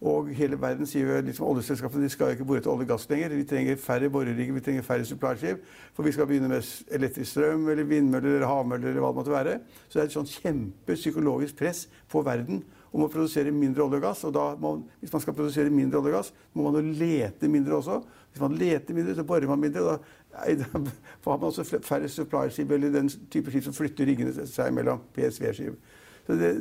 Og 0.00 0.30
hele 0.32 0.56
verden 0.56 0.88
sier 0.88 1.04
jo 1.04 1.16
liksom 1.26 1.44
oljeselskapene 1.44 2.06
de 2.06 2.12
skal 2.12 2.32
ikke 2.32 2.46
bore 2.48 2.62
etter 2.62 2.72
olje 2.72 2.86
og 2.86 2.92
gass 2.94 3.04
lenger. 3.10 3.34
Vi 3.36 3.44
trenger 3.48 3.76
færre 3.80 4.08
borerigger, 4.12 4.54
vi 4.56 4.62
trenger 4.64 4.84
færre 4.86 5.04
supplyskip. 5.04 5.60
For 5.92 6.06
vi 6.06 6.12
skal 6.16 6.28
begynne 6.28 6.48
med 6.48 6.68
elektrisk 6.96 7.34
strøm 7.34 7.68
eller 7.68 7.84
vindmøller 7.84 8.38
eller 8.38 8.48
havmøller 8.48 8.94
eller 8.94 9.04
hva 9.04 9.10
det 9.12 9.20
måtte 9.20 9.34
være. 9.34 9.58
Så 9.88 9.98
det 9.98 10.02
er 10.02 10.08
et 10.08 10.16
sånn 10.16 10.30
kjempepsykologisk 10.30 11.58
press 11.60 11.84
på 12.08 12.24
verden 12.24 12.62
om 12.90 13.04
å 13.04 13.10
produsere 13.12 13.52
mindre 13.52 13.84
olje 13.84 14.00
og 14.00 14.06
gass. 14.06 14.24
Og 14.24 14.40
må, 14.62 14.72
hvis 15.02 15.12
man 15.12 15.24
skal 15.26 15.36
produsere 15.36 15.74
mindre 15.74 16.00
olje 16.00 16.14
og 16.14 16.16
gass, 16.16 16.32
må 16.56 16.64
man 16.64 16.80
jo 16.80 16.96
lete 17.02 17.52
mindre 17.52 17.76
også. 17.82 18.00
Hvis 18.32 18.44
man 18.46 18.56
leter 18.56 18.96
mindre, 18.96 19.18
så 19.18 19.26
borer 19.28 19.52
man 19.52 19.60
mindre. 19.60 19.84
og 19.84 19.90
Da, 19.92 20.14
nei, 20.34 20.54
da 20.60 20.66
har 21.30 21.40
man 21.40 21.48
også 21.50 21.64
færre 21.64 22.08
supplyskip 22.08 22.70
eller 22.70 22.94
den 22.94 23.10
type 23.30 23.50
skip 23.50 23.66
som 23.66 23.76
flytter 23.76 24.08
riggene 24.10 24.46
seg 24.46 24.74
mellom 24.74 25.02
PSV-skip. 25.16 25.78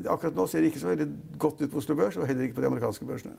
Akkurat 0.10 0.36
nå 0.36 0.48
ser 0.50 0.64
det 0.64 0.72
ikke 0.72 0.82
så 0.82 0.92
veldig 0.94 1.10
godt 1.40 1.62
ut 1.62 1.72
på 1.72 1.82
Oslo 1.82 1.96
Børs, 1.96 2.18
og 2.18 2.28
heller 2.28 2.48
ikke 2.48 2.58
på 2.58 2.66
de 2.66 2.72
amerikanske 2.72 3.06
børsene. 3.06 3.36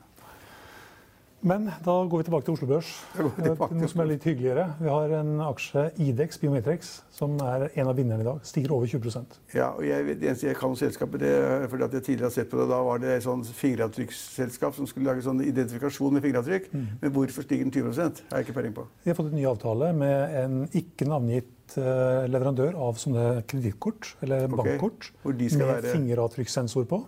Men 1.42 1.70
da 1.80 1.92
går 2.04 2.20
vi 2.20 2.24
tilbake 2.26 2.44
til 2.44 2.52
Oslo 2.52 2.66
Børs. 2.68 2.88
Tilbake 3.16 3.68
Til 3.70 3.78
noe 3.80 3.88
som 3.88 4.00
er 4.02 4.08
litt 4.10 4.24
hyggeligere. 4.28 4.66
Vi 4.76 4.90
har 4.92 5.12
en 5.16 5.30
aksje 5.40 5.84
Idex 6.04 6.36
Biometrix, 6.42 6.90
som 7.16 7.38
er 7.40 7.70
en 7.80 7.88
av 7.88 7.96
vinnerne 7.96 8.20
i 8.20 8.26
dag. 8.26 8.42
Stiger 8.44 8.74
over 8.76 8.90
20% 8.90 9.38
Ja, 9.56 9.70
og 9.72 9.86
jeg, 9.88 10.04
Det 10.20 10.28
eneste 10.28 10.50
jeg 10.50 10.58
kan 10.58 10.68
om 10.68 10.76
selskapet, 10.76 11.22
det 11.22 11.30
fordi 11.72 11.86
at 11.86 11.94
jeg 11.96 12.02
tidligere 12.10 12.28
har 12.28 12.34
sett 12.34 12.50
på 12.50 12.60
det. 12.60 12.66
Da 12.68 12.80
var 12.84 13.00
det 13.00 13.14
et 13.14 13.24
sånn 13.24 13.44
fingeravtrykksselskap 13.56 14.76
som 14.76 14.88
skulle 14.90 15.08
lage 15.08 15.24
sånn 15.24 15.40
identifikasjon 15.40 16.12
med 16.18 16.22
fingeravtrykk. 16.26 16.66
Men 17.00 17.14
hvorfor 17.14 17.46
stiger 17.46 17.64
den 17.64 17.72
20 17.72 18.02
har 18.02 18.12
jeg 18.42 18.46
ikke 18.48 18.56
peiling 18.58 18.74
på. 18.76 18.84
Vi 19.06 19.10
har 19.10 19.16
fått 19.16 19.30
en 19.32 19.38
ny 19.40 19.46
avtale 19.48 19.92
med 19.96 20.36
en 20.42 20.58
ikke 20.76 21.08
navngitt 21.08 21.78
eh, 21.80 22.26
leverandør 22.28 22.76
av 22.76 23.00
sånne 23.00 23.24
kredittkort, 23.48 24.12
eller 24.22 24.44
Ok. 24.44 24.58
bankkort, 24.60 25.08
de 25.24 25.48
med 25.56 25.66
være- 25.72 25.94
fingeravtrykkssensor 25.96 26.84
på. 26.84 27.00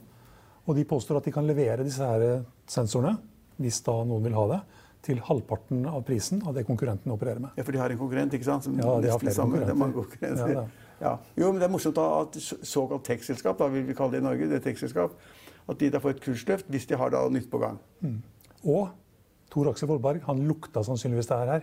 Og 0.67 0.77
de 0.79 0.85
påstår 0.89 1.17
at 1.19 1.25
de 1.29 1.33
kan 1.35 1.45
levere 1.47 1.85
disse 1.85 1.99
her 2.01 2.45
sensorene, 2.71 3.19
hvis 3.61 3.83
da 3.85 3.93
noen 4.05 4.23
vil 4.25 4.35
ha 4.39 4.47
det, 4.55 4.61
til 5.03 5.19
halvparten 5.19 5.83
av 5.91 6.05
prisen 6.07 6.43
av 6.47 6.55
det 6.55 6.63
konkurrenten 6.67 7.11
opererer 7.11 7.41
med. 7.43 7.51
Ja, 7.59 7.65
For 7.67 7.73
de 7.75 7.79
har 7.83 7.91
en 7.91 7.99
konkurrent, 7.99 8.33
ikke 8.39 8.47
sant? 8.47 8.65
Som 8.65 8.77
Ja, 8.79 9.01
de 9.03 9.11
har 9.11 9.19
flere 9.19 9.35
er 9.35 9.43
konkurrenter. 9.43 9.93
konkurrenter. 9.93 10.53
Ja, 10.55 10.67
Ja, 11.03 11.17
Jo, 11.37 11.51
men 11.51 11.59
det 11.59 11.67
er 11.67 11.73
morsomt 11.73 11.97
da 11.97 12.21
at 12.21 12.37
såkalt 12.63 13.03
tech-selskap, 13.03 13.59
da 13.59 13.67
vil 13.67 13.83
vi 13.89 13.95
kalle 13.95 14.13
det 14.13 14.21
i 14.21 14.25
Norge, 14.25 14.47
det 14.49 14.61
er 14.61 14.71
tech-selskap, 14.71 15.11
at 15.69 15.79
de 15.79 15.89
da 15.91 15.99
får 15.99 16.11
et 16.11 16.21
kursløft 16.23 16.69
hvis 16.71 16.87
de 16.87 16.95
har 16.97 17.11
da 17.11 17.29
nytt 17.29 17.51
på 17.51 17.59
gang. 17.59 17.79
Og 18.65 18.89
Tor 19.51 19.69
Aksel 19.73 19.89
Vollberg 19.89 20.23
han 20.29 20.47
lukta 20.47 20.85
sannsynligvis 20.87 21.27
det 21.27 21.39
her, 21.39 21.47
her, 21.59 21.63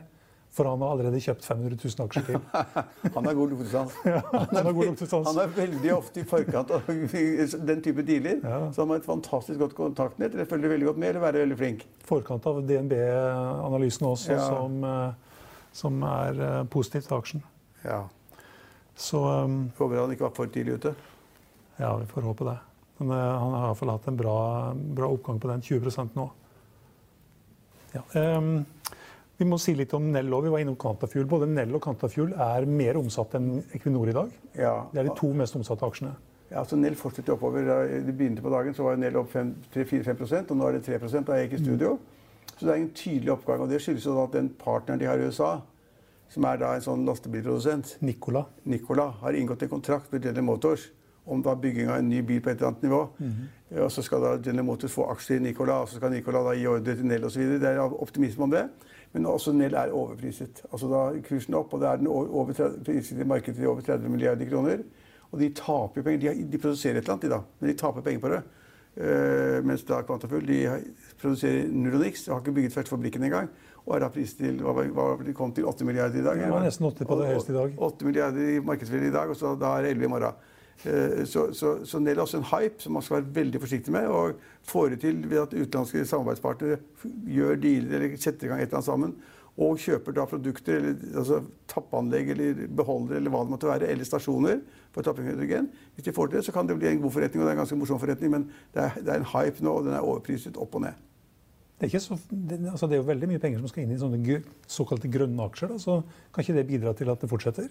for 0.52 0.66
han 0.66 0.82
har 0.82 0.92
allerede 0.96 1.20
kjøpt 1.22 1.46
500 1.46 1.78
000 1.78 2.06
aksjer 2.08 2.24
til. 2.26 2.40
Han 3.16 3.26
har 3.30 3.36
god 3.38 3.52
luktesans. 3.54 3.94
han 4.04 4.14
er, 4.16 4.24
han. 4.32 5.26
Han 5.28 5.40
er 5.44 5.52
veldig 5.56 5.92
ofte 5.94 6.20
i 6.20 6.26
forkant 6.28 6.72
av 6.74 6.88
den 7.70 7.84
type 7.86 8.02
dealer. 8.08 8.40
Ja. 8.42 8.58
Så 8.74 8.82
han 8.82 8.90
har 8.90 8.98
et 9.04 9.06
fantastisk 9.06 9.60
godt 9.62 9.76
kontaktnett. 9.78 10.34
Eller 10.34 10.50
følger 10.50 10.74
veldig 10.74 10.88
godt 10.90 10.98
med, 11.04 11.10
eller 11.14 11.24
være 11.28 11.44
veldig 11.46 11.58
flink. 11.60 11.86
forkant 12.10 12.48
av 12.50 12.64
DNB-analysen 12.66 14.08
også, 14.10 14.32
Ja. 14.34 14.48
som, 14.50 14.84
eh, 14.84 15.14
som 15.84 16.02
er 16.04 16.42
eh, 16.48 16.64
positiv 16.74 17.06
til 17.06 17.18
aksjen. 17.20 17.44
Ja. 17.86 18.02
Så 19.00 19.22
um, 19.46 19.72
Håper 19.78 20.02
han 20.02 20.12
ikke 20.18 20.26
var 20.28 20.34
for 20.36 20.50
tidlig 20.52 20.80
ute. 20.82 20.96
ja, 21.80 21.94
vi 22.02 22.10
får 22.10 22.26
håpe 22.26 22.50
det. 22.50 22.58
Men 23.00 23.14
uh, 23.14 23.40
han 23.40 23.54
har 23.56 23.70
iallfall 23.70 23.94
hatt 23.94 24.08
en 24.12 24.18
bra, 24.20 24.34
bra 24.98 25.08
oppgang 25.14 25.38
på 25.40 25.48
den. 25.54 25.62
20% 25.64 26.18
nå. 26.20 26.26
Ja. 27.94 28.02
ehm, 28.20 28.66
vi 29.40 29.48
må 29.48 29.58
si 29.62 29.72
litt 29.78 29.94
om 29.96 30.10
Nell 30.12 30.34
òg. 30.36 30.46
Vi 30.50 30.52
var 30.52 30.60
innom 30.60 30.76
Cantafuel. 30.80 31.28
Både 31.30 31.48
Nell 31.48 31.72
og 31.78 31.84
Cantafuel 31.86 32.34
er 32.36 32.66
mer 32.68 33.00
omsatt 33.00 33.38
enn 33.40 33.62
Equinor 33.76 34.12
i 34.12 34.16
dag. 34.18 34.34
Ja. 34.60 34.74
Det 34.92 35.00
er 35.00 35.08
de 35.08 35.16
to 35.16 35.32
mest 35.38 35.56
omsatte 35.56 35.88
aksjene. 35.88 36.12
Ja, 36.50 36.66
så 36.68 36.76
Nell 36.76 36.98
fortsetter 37.00 37.38
oppover. 37.38 37.64
Da 37.64 37.78
det 37.88 38.16
begynte 38.18 38.44
på 38.44 38.52
dagen, 38.52 38.76
så 38.76 38.84
var 38.84 39.00
Nell 39.00 39.16
opp 39.22 39.32
3-4-5% 39.32 40.52
og 40.52 40.60
nå 40.60 40.68
er 40.68 40.80
det 40.80 40.84
3 40.90 41.24
da 41.24 41.38
jeg 41.38 41.48
gikk 41.48 41.60
i 41.60 41.64
studio. 41.64 41.96
Så 42.58 42.66
det 42.66 42.74
er 42.74 42.82
en 42.82 42.92
tydelig 42.92 43.32
oppgang. 43.32 43.64
og 43.64 43.70
Det 43.70 43.80
skyldes 43.80 44.06
jo 44.10 44.18
at 44.24 44.36
den 44.36 44.50
partneren 44.60 45.00
de 45.00 45.08
har 45.08 45.22
i 45.22 45.30
USA, 45.30 45.62
som 46.30 46.44
er 46.44 46.60
da 46.60 46.74
en 46.76 46.84
sånn 46.84 47.06
lastebilprodusent, 47.08 47.96
Nicola. 48.02 48.44
Nicola, 48.66 49.08
har 49.22 49.38
inngått 49.38 49.64
en 49.64 49.72
kontrakt 49.72 50.12
med 50.12 50.26
General 50.26 50.44
Motors 50.44 50.90
om 51.30 51.42
da 51.46 51.54
bygging 51.56 51.88
av 51.88 52.02
en 52.02 52.10
ny 52.10 52.20
bil 52.26 52.42
på 52.42 52.50
et 52.50 52.58
eller 52.58 52.74
annet 52.74 52.84
nivå. 52.84 53.02
Mhm. 53.20 53.48
Og 53.86 53.92
Så 53.92 54.04
skal 54.04 54.22
da 54.22 54.38
General 54.44 54.66
Motors 54.66 54.92
få 54.92 55.08
aksjer 55.14 55.38
i 55.38 55.40
Nicola, 55.40 55.82
og 55.82 55.88
så 55.88 55.96
skal 55.96 56.12
Nicola 56.12 56.44
da 56.44 56.56
gi 56.58 56.68
ordre 56.68 56.96
til 56.96 57.06
Nell 57.06 57.24
osv. 57.24 57.60
Det 57.60 57.70
er 57.70 57.80
optimisme 57.80 58.44
om 58.44 58.52
det. 58.52 58.70
Men 59.14 59.26
også 59.26 59.54
Nell 59.58 59.74
er 59.74 59.94
overpriset. 59.96 60.64
Altså 60.70 60.90
da 60.92 61.04
er 61.10 61.22
kursen 61.26 61.58
opp, 61.58 61.74
og 61.74 61.82
det 61.82 61.90
er 61.90 62.02
den 62.02 62.08
over 62.12 62.30
over 62.30 62.54
30 62.54 62.84
priset 62.86 63.22
i 63.22 63.28
markedet 63.28 63.58
til 63.58 63.68
over 63.72 63.82
30 63.82 64.10
milliarder 64.10 64.50
kroner. 64.50 64.84
Og 65.32 65.40
de 65.40 65.50
taper 65.54 66.06
penger. 66.06 66.34
De, 66.34 66.46
de 66.52 66.62
produserer 66.62 66.98
et 66.98 67.04
eller 67.04 67.16
annet, 67.16 67.26
de 67.26 67.34
da, 67.34 67.42
men 67.60 67.72
de 67.72 67.78
taper 67.78 68.06
penger 68.06 68.22
på 68.26 68.34
det. 68.36 68.42
Uh, 69.00 69.60
mens 69.64 69.86
da 69.88 70.02
Quantafull 70.04 70.48
de 70.48 70.60
produserer 71.22 71.70
null 71.72 71.96
og 71.96 72.02
niks, 72.04 72.26
har 72.28 72.42
ikke 72.42 72.56
bygget 72.58 72.74
første 72.74 72.94
fabrikken 72.94 73.24
engang. 73.24 73.50
Og 73.86 73.96
er 73.96 74.04
da 74.04 74.10
priset 74.14 74.42
til 74.44 74.62
hva, 74.62 74.74
hva 74.94 75.10
de 75.24 75.34
kom 75.34 75.54
til 75.56 75.66
8 75.70 75.86
milliarder 75.88 76.20
i 76.20 76.26
dag? 76.26 76.42
Det 76.42 76.50
var 76.52 76.66
nesten 76.66 76.86
8 76.90 77.08
på 77.10 77.20
det 77.20 77.30
høyeste 77.32 77.54
i 77.54 77.58
dag. 77.58 77.76
8 77.90 78.06
milliarder 78.06 78.50
i 78.56 78.60
markedsverdi 78.66 79.10
i 79.10 79.14
dag, 79.16 79.32
og 79.32 79.38
så 79.40 79.56
da 79.58 79.78
er 79.78 79.88
det 79.88 79.94
11 79.96 80.06
i 80.06 80.12
morgen. 80.14 80.50
Eh, 80.86 81.26
Så, 81.26 81.50
så, 81.54 81.74
så 81.86 82.00
Nell 82.00 82.18
er 82.18 82.24
også 82.24 82.40
en 82.40 82.48
hype 82.52 82.80
som 82.80 82.94
man 82.96 83.04
skal 83.04 83.20
være 83.20 83.36
veldig 83.36 83.60
forsiktig 83.62 83.92
med. 83.92 84.08
Og 84.08 84.40
får 84.64 84.94
det 84.94 85.02
til 85.02 85.20
ved 85.28 85.42
at 85.42 85.54
utenlandske 85.58 86.06
samarbeidspartnere 86.06 86.80
gjør 87.28 87.60
dealer 87.60 88.00
eller 88.00 88.18
setter 88.18 88.48
i 88.48 88.50
gang 88.54 88.62
et 88.62 88.70
eller 88.70 88.80
annet 88.80 88.92
sammen. 88.92 89.18
Og 89.60 89.76
kjøper 89.82 90.16
da 90.16 90.24
produkter, 90.24 90.78
eller 90.80 91.18
altså 91.20 91.42
tappeanlegg 91.68 92.30
eller 92.32 92.62
beholdere 92.80 93.18
eller 93.20 93.34
hva 93.34 93.42
det 93.44 93.52
måtte 93.52 93.68
være, 93.68 93.90
eller 93.92 94.08
stasjoner 94.08 94.62
for 94.96 95.04
tapping 95.04 95.28
av 95.28 95.34
hydrogen. 95.34 95.68
Hvis 95.98 96.06
de 96.06 96.14
får 96.16 96.30
til 96.30 96.40
det, 96.40 96.46
så 96.48 96.54
kan 96.56 96.70
det 96.70 96.78
bli 96.80 96.88
en 96.88 97.02
god 97.04 97.12
forretning, 97.12 97.42
og 97.42 97.50
det 97.50 97.52
er 97.52 97.58
en 97.58 97.62
ganske 97.66 97.80
morsom 97.82 98.00
forretning, 98.00 98.32
men 98.32 98.46
det 98.72 98.86
er, 98.86 98.96
det 99.04 99.12
er 99.12 99.20
en 99.20 99.28
hype 99.34 99.66
nå, 99.66 99.74
og 99.74 99.90
den 99.90 99.98
er 99.98 100.08
overpriset 100.08 100.56
opp 100.56 100.80
og 100.80 100.86
ned. 100.86 101.04
Det 101.80 101.90
er, 101.92 102.00
så, 102.04 102.16
det, 102.32 102.62
altså 102.72 102.88
det 102.88 102.96
er 102.96 103.04
jo 103.04 103.10
veldig 103.10 103.28
mye 103.34 103.40
penger 103.44 103.60
som 103.60 103.72
skal 103.72 103.84
inn 103.84 103.92
i 103.96 104.00
sånne 104.00 104.40
såkalte 104.68 105.12
grønne 105.12 105.46
aksjer. 105.52 105.74
Da, 105.74 105.78
så 105.80 106.00
kan 106.32 106.44
ikke 106.44 106.56
det 106.56 106.68
bidra 106.72 106.96
til 106.96 107.12
at 107.12 107.20
det 107.20 107.30
fortsetter? 107.32 107.68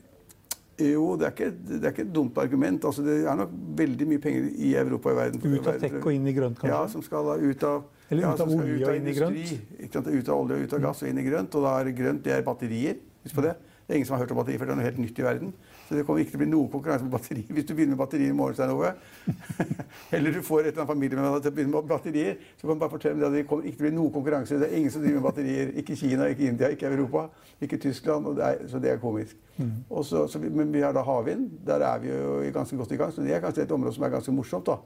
Jo, 0.78 1.16
det 1.18 1.26
er, 1.26 1.32
ikke, 1.34 1.46
det 1.68 1.78
er 1.82 1.90
ikke 1.90 2.04
et 2.04 2.10
dumt 2.14 2.36
argument. 2.38 2.84
Altså, 2.86 3.02
det 3.02 3.16
er 3.26 3.38
nok 3.38 3.54
veldig 3.80 4.06
mye 4.06 4.20
penger 4.22 4.44
i 4.54 4.74
Europa 4.78 5.10
og 5.10 5.16
i 5.16 5.18
verden. 5.18 5.40
Ut 5.42 5.66
av 5.66 5.80
tech 5.82 5.96
og 5.98 6.12
inn 6.14 6.28
i 6.30 6.34
grønt, 6.36 6.60
kanskje? 6.60 6.70
Ja, 6.70 6.82
som 6.92 7.02
skal 7.02 7.26
da 7.26 7.34
ut 7.40 7.64
av 7.66 7.80
Eller 8.08 8.28
ut 8.28 8.44
av 8.44 8.52
ja, 8.52 8.60
olje 8.60 8.68
ut 8.68 8.74
olje 8.76 8.92
og 8.92 9.00
inn 9.00 9.08
i 9.10 9.16
grønt? 9.16 9.56
Ut 9.82 9.98
av 9.98 10.36
olje 10.36 10.58
og 10.58 10.62
ut 10.62 10.76
av 10.78 10.84
gass 10.86 11.02
og 11.02 11.10
inn 11.10 11.18
i 11.18 11.26
grønt. 11.26 11.58
Og 11.58 11.66
da 11.66 11.74
er 11.80 11.90
grønt 11.98 12.22
det 12.22 12.36
er 12.36 12.46
batterier. 12.46 13.00
Husk 13.26 13.40
på 13.40 13.44
det. 13.48 13.56
Det 13.58 13.94
er 13.96 13.98
ingen 13.98 14.10
som 14.10 14.18
har 14.18 14.22
hørt 14.22 14.36
om 14.36 14.38
batterier, 14.38 14.62
for 14.62 14.70
det 14.70 14.76
er 14.76 14.78
noe 14.78 14.86
helt 14.86 15.02
nytt 15.02 15.18
i 15.18 15.26
verden. 15.26 15.52
Så 15.88 15.96
det 15.96 16.02
kommer 16.04 16.20
ikke 16.20 16.34
til 16.34 16.36
å 16.36 16.42
bli 16.42 16.50
noe 16.50 16.68
konkurranse 16.68 17.06
med 17.06 17.14
batterier. 17.14 17.48
Hvis 17.48 17.64
du 17.64 17.70
begynner 17.72 17.96
med 17.96 18.02
batterier 18.02 18.28
i 18.28 18.36
morgen, 18.36 18.56
Stein 18.58 18.74
Ove, 18.74 18.90
eller 20.18 20.34
du 20.34 20.42
får 20.44 20.58
et 20.60 20.66
eller 20.66 20.82
annet 20.82 20.90
familiemedlem 20.90 21.38
til 21.40 21.48
å 21.48 21.56
begynne 21.56 21.72
med 21.72 21.86
batterier, 21.88 22.34
så 22.58 22.66
kan 22.66 22.76
du 22.76 22.82
bare 22.82 22.92
fortelle 22.92 23.22
deg 23.22 23.28
at 23.30 23.36
det 23.38 23.44
kommer 23.48 23.70
ikke 23.70 23.78
til 23.78 23.86
å 23.86 23.88
bli 23.88 23.94
noe 23.96 24.12
konkurranse. 24.12 24.58
Det 24.60 24.68
er 24.68 24.76
ingen 24.82 24.92
som 24.92 25.00
driver 25.00 25.16
med 25.16 25.26
batterier. 25.30 25.70
Ikke 25.80 25.96
Kina, 25.96 26.26
ikke 26.28 26.50
India, 26.50 26.68
ikke 26.74 26.90
Europa, 26.90 27.22
ikke 27.64 27.78
Tyskland. 27.86 28.28
Det 28.36 28.44
er, 28.44 28.60
så 28.68 28.82
det 28.84 28.92
er 28.92 29.00
komisk. 29.00 29.40
Og 29.88 30.04
så, 30.04 30.26
så 30.28 30.42
men 30.44 30.74
vi 30.76 30.84
har 30.84 30.92
da 30.92 31.06
havvind. 31.08 31.48
Der 31.66 31.86
er 31.88 32.02
vi 32.04 32.12
jo 32.12 32.36
ganske 32.54 32.76
godt 32.76 32.92
i 32.92 33.00
gang. 33.00 33.14
Så 33.14 33.24
det 33.24 33.32
er 33.32 33.40
kanskje 33.40 33.64
et 33.64 33.72
område 33.72 33.96
som 33.96 34.04
er 34.04 34.12
ganske 34.18 34.34
morsomt. 34.36 34.68
da. 34.68 34.76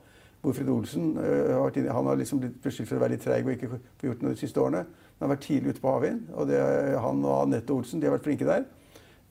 Hvorfrid 0.43 0.69
Olsen 0.69 1.19
øh, 1.19 1.91
han 1.91 2.07
har 2.07 2.15
liksom 2.19 2.41
blitt 2.43 2.63
beskyldt 2.63 2.89
for 2.89 2.99
å 2.99 3.03
være 3.05 3.15
litt 3.15 3.23
treig 3.23 3.45
og 3.47 3.53
ikke 3.53 3.69
få 3.71 4.07
gjort 4.07 4.23
noe 4.23 4.35
de 4.35 4.41
siste 4.41 4.63
årene. 4.63 4.87
Han 5.19 5.27
har 5.27 5.35
vært 5.37 5.45
tidlig 5.47 5.75
ute 5.75 5.83
på 5.83 5.91
havvind. 5.93 6.23
og 6.35 6.49
det, 6.49 6.57
er 6.59 6.99
Han 6.99 7.25
og 7.25 7.43
Anette 7.43 7.75
Olsen 7.75 8.01
de 8.01 8.07
har 8.07 8.17
vært 8.17 8.27
flinke 8.27 8.47
der. 8.47 8.65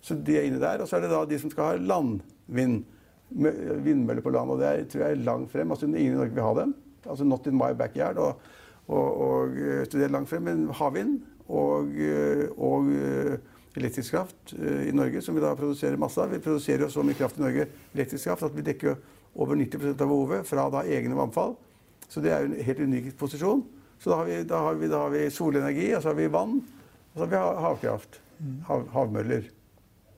Så 0.02 0.18
de 0.18 0.38
er 0.38 0.48
inne 0.50 0.62
der. 0.62 0.82
Og 0.82 0.90
så 0.90 0.98
er 0.98 1.06
det 1.06 1.12
da 1.14 1.22
de 1.30 1.40
som 1.40 1.52
skal 1.54 1.64
ha 1.64 1.76
landvind. 1.78 2.82
Vindmøller 3.32 4.22
på 4.22 4.34
land. 4.34 4.52
Og 4.52 4.60
det 4.60 4.68
er, 4.68 4.88
tror 4.90 5.06
jeg 5.06 5.18
er 5.18 5.28
langt 5.28 5.52
frem. 5.52 5.72
Altså 5.72 5.86
Ingen 5.86 6.14
i 6.14 6.18
Norge 6.18 6.34
vil 6.36 6.44
ha 6.44 6.54
dem. 6.62 6.76
Altså 7.06 7.24
not 7.24 7.48
in 7.48 7.58
my 7.58 7.72
backyard. 7.78 8.18
Og, 8.18 8.42
og, 8.88 9.22
og, 9.22 9.48
øh, 9.50 9.86
så 9.86 9.98
det 9.98 10.04
er 10.06 10.14
langt 10.18 10.30
frem. 10.30 10.42
Men 10.42 10.70
havvind 10.74 11.22
og, 11.48 11.88
øh, 11.88 12.50
og 12.58 12.88
øh, 12.88 13.38
elektrisk 13.76 14.12
kraft 14.12 14.54
i 14.88 14.92
Norge, 14.92 15.22
som 15.22 15.36
vi 15.36 15.42
da 15.42 15.54
produserer 15.56 15.98
masse 15.98 16.22
av. 16.22 16.32
Vi 16.32 16.40
produserer 16.44 16.84
jo 16.84 16.90
så 16.92 17.04
mye 17.08 17.16
kraft 17.16 17.38
i 17.40 17.42
Norge, 17.42 17.68
elektrisk 17.96 18.28
kraft, 18.28 18.44
at 18.44 18.56
vi 18.56 18.66
dekker 18.68 18.98
over 19.36 19.56
90% 19.56 20.02
av 20.02 20.10
behovet 20.10 20.48
fra 20.48 20.66
da 20.74 20.84
egne 20.84 21.16
vannfall. 21.16 21.56
Så 22.12 22.20
det 22.20 22.34
er 22.34 22.44
jo 22.44 22.52
en 22.52 22.66
helt 22.68 22.84
unik 22.84 23.14
posisjon. 23.20 23.64
Så 24.02 24.12
da 24.12 24.18
har 24.20 24.28
vi, 24.28 24.42
da 24.44 24.60
har 24.66 24.76
vi, 24.76 24.90
da 24.92 25.06
har 25.06 25.14
vi 25.14 25.30
solenergi, 25.32 25.88
og 25.96 26.04
så 26.04 26.12
har 26.12 26.20
vi 26.20 26.28
vann, 26.34 26.60
og 27.14 27.16
så 27.16 27.26
har 27.26 27.32
vi 27.32 27.64
havkraft. 27.68 28.22
Hav, 28.68 28.88
havmøller. 28.92 29.46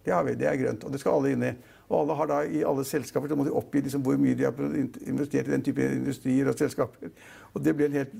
Det 0.03 0.11
har 0.13 0.25
vi, 0.27 0.35
det 0.35 0.49
er 0.49 0.59
grønt, 0.59 0.83
og 0.83 0.91
det 0.91 0.99
skal 0.99 1.17
alle 1.17 1.31
inn 1.33 1.45
i. 1.47 1.53
Og 1.89 1.95
alle 2.01 2.17
har 2.17 2.29
da 2.29 2.39
i 2.47 2.63
alle 2.65 2.83
selskaper 2.87 3.29
så 3.29 3.37
må 3.37 3.45
de 3.47 3.53
oppgi 3.55 3.83
liksom 3.85 4.03
hvor 4.05 4.17
mye 4.19 4.35
de 4.39 4.47
har 4.47 4.59
investert 5.07 5.47
i 5.47 5.53
den 5.53 5.63
type 5.65 5.83
industrier 5.83 6.49
og 6.49 6.59
selskaper. 6.59 7.11
Og 7.53 7.63
det 7.63 7.75
blir 7.77 7.91
en 7.91 7.97
helt, 7.99 8.13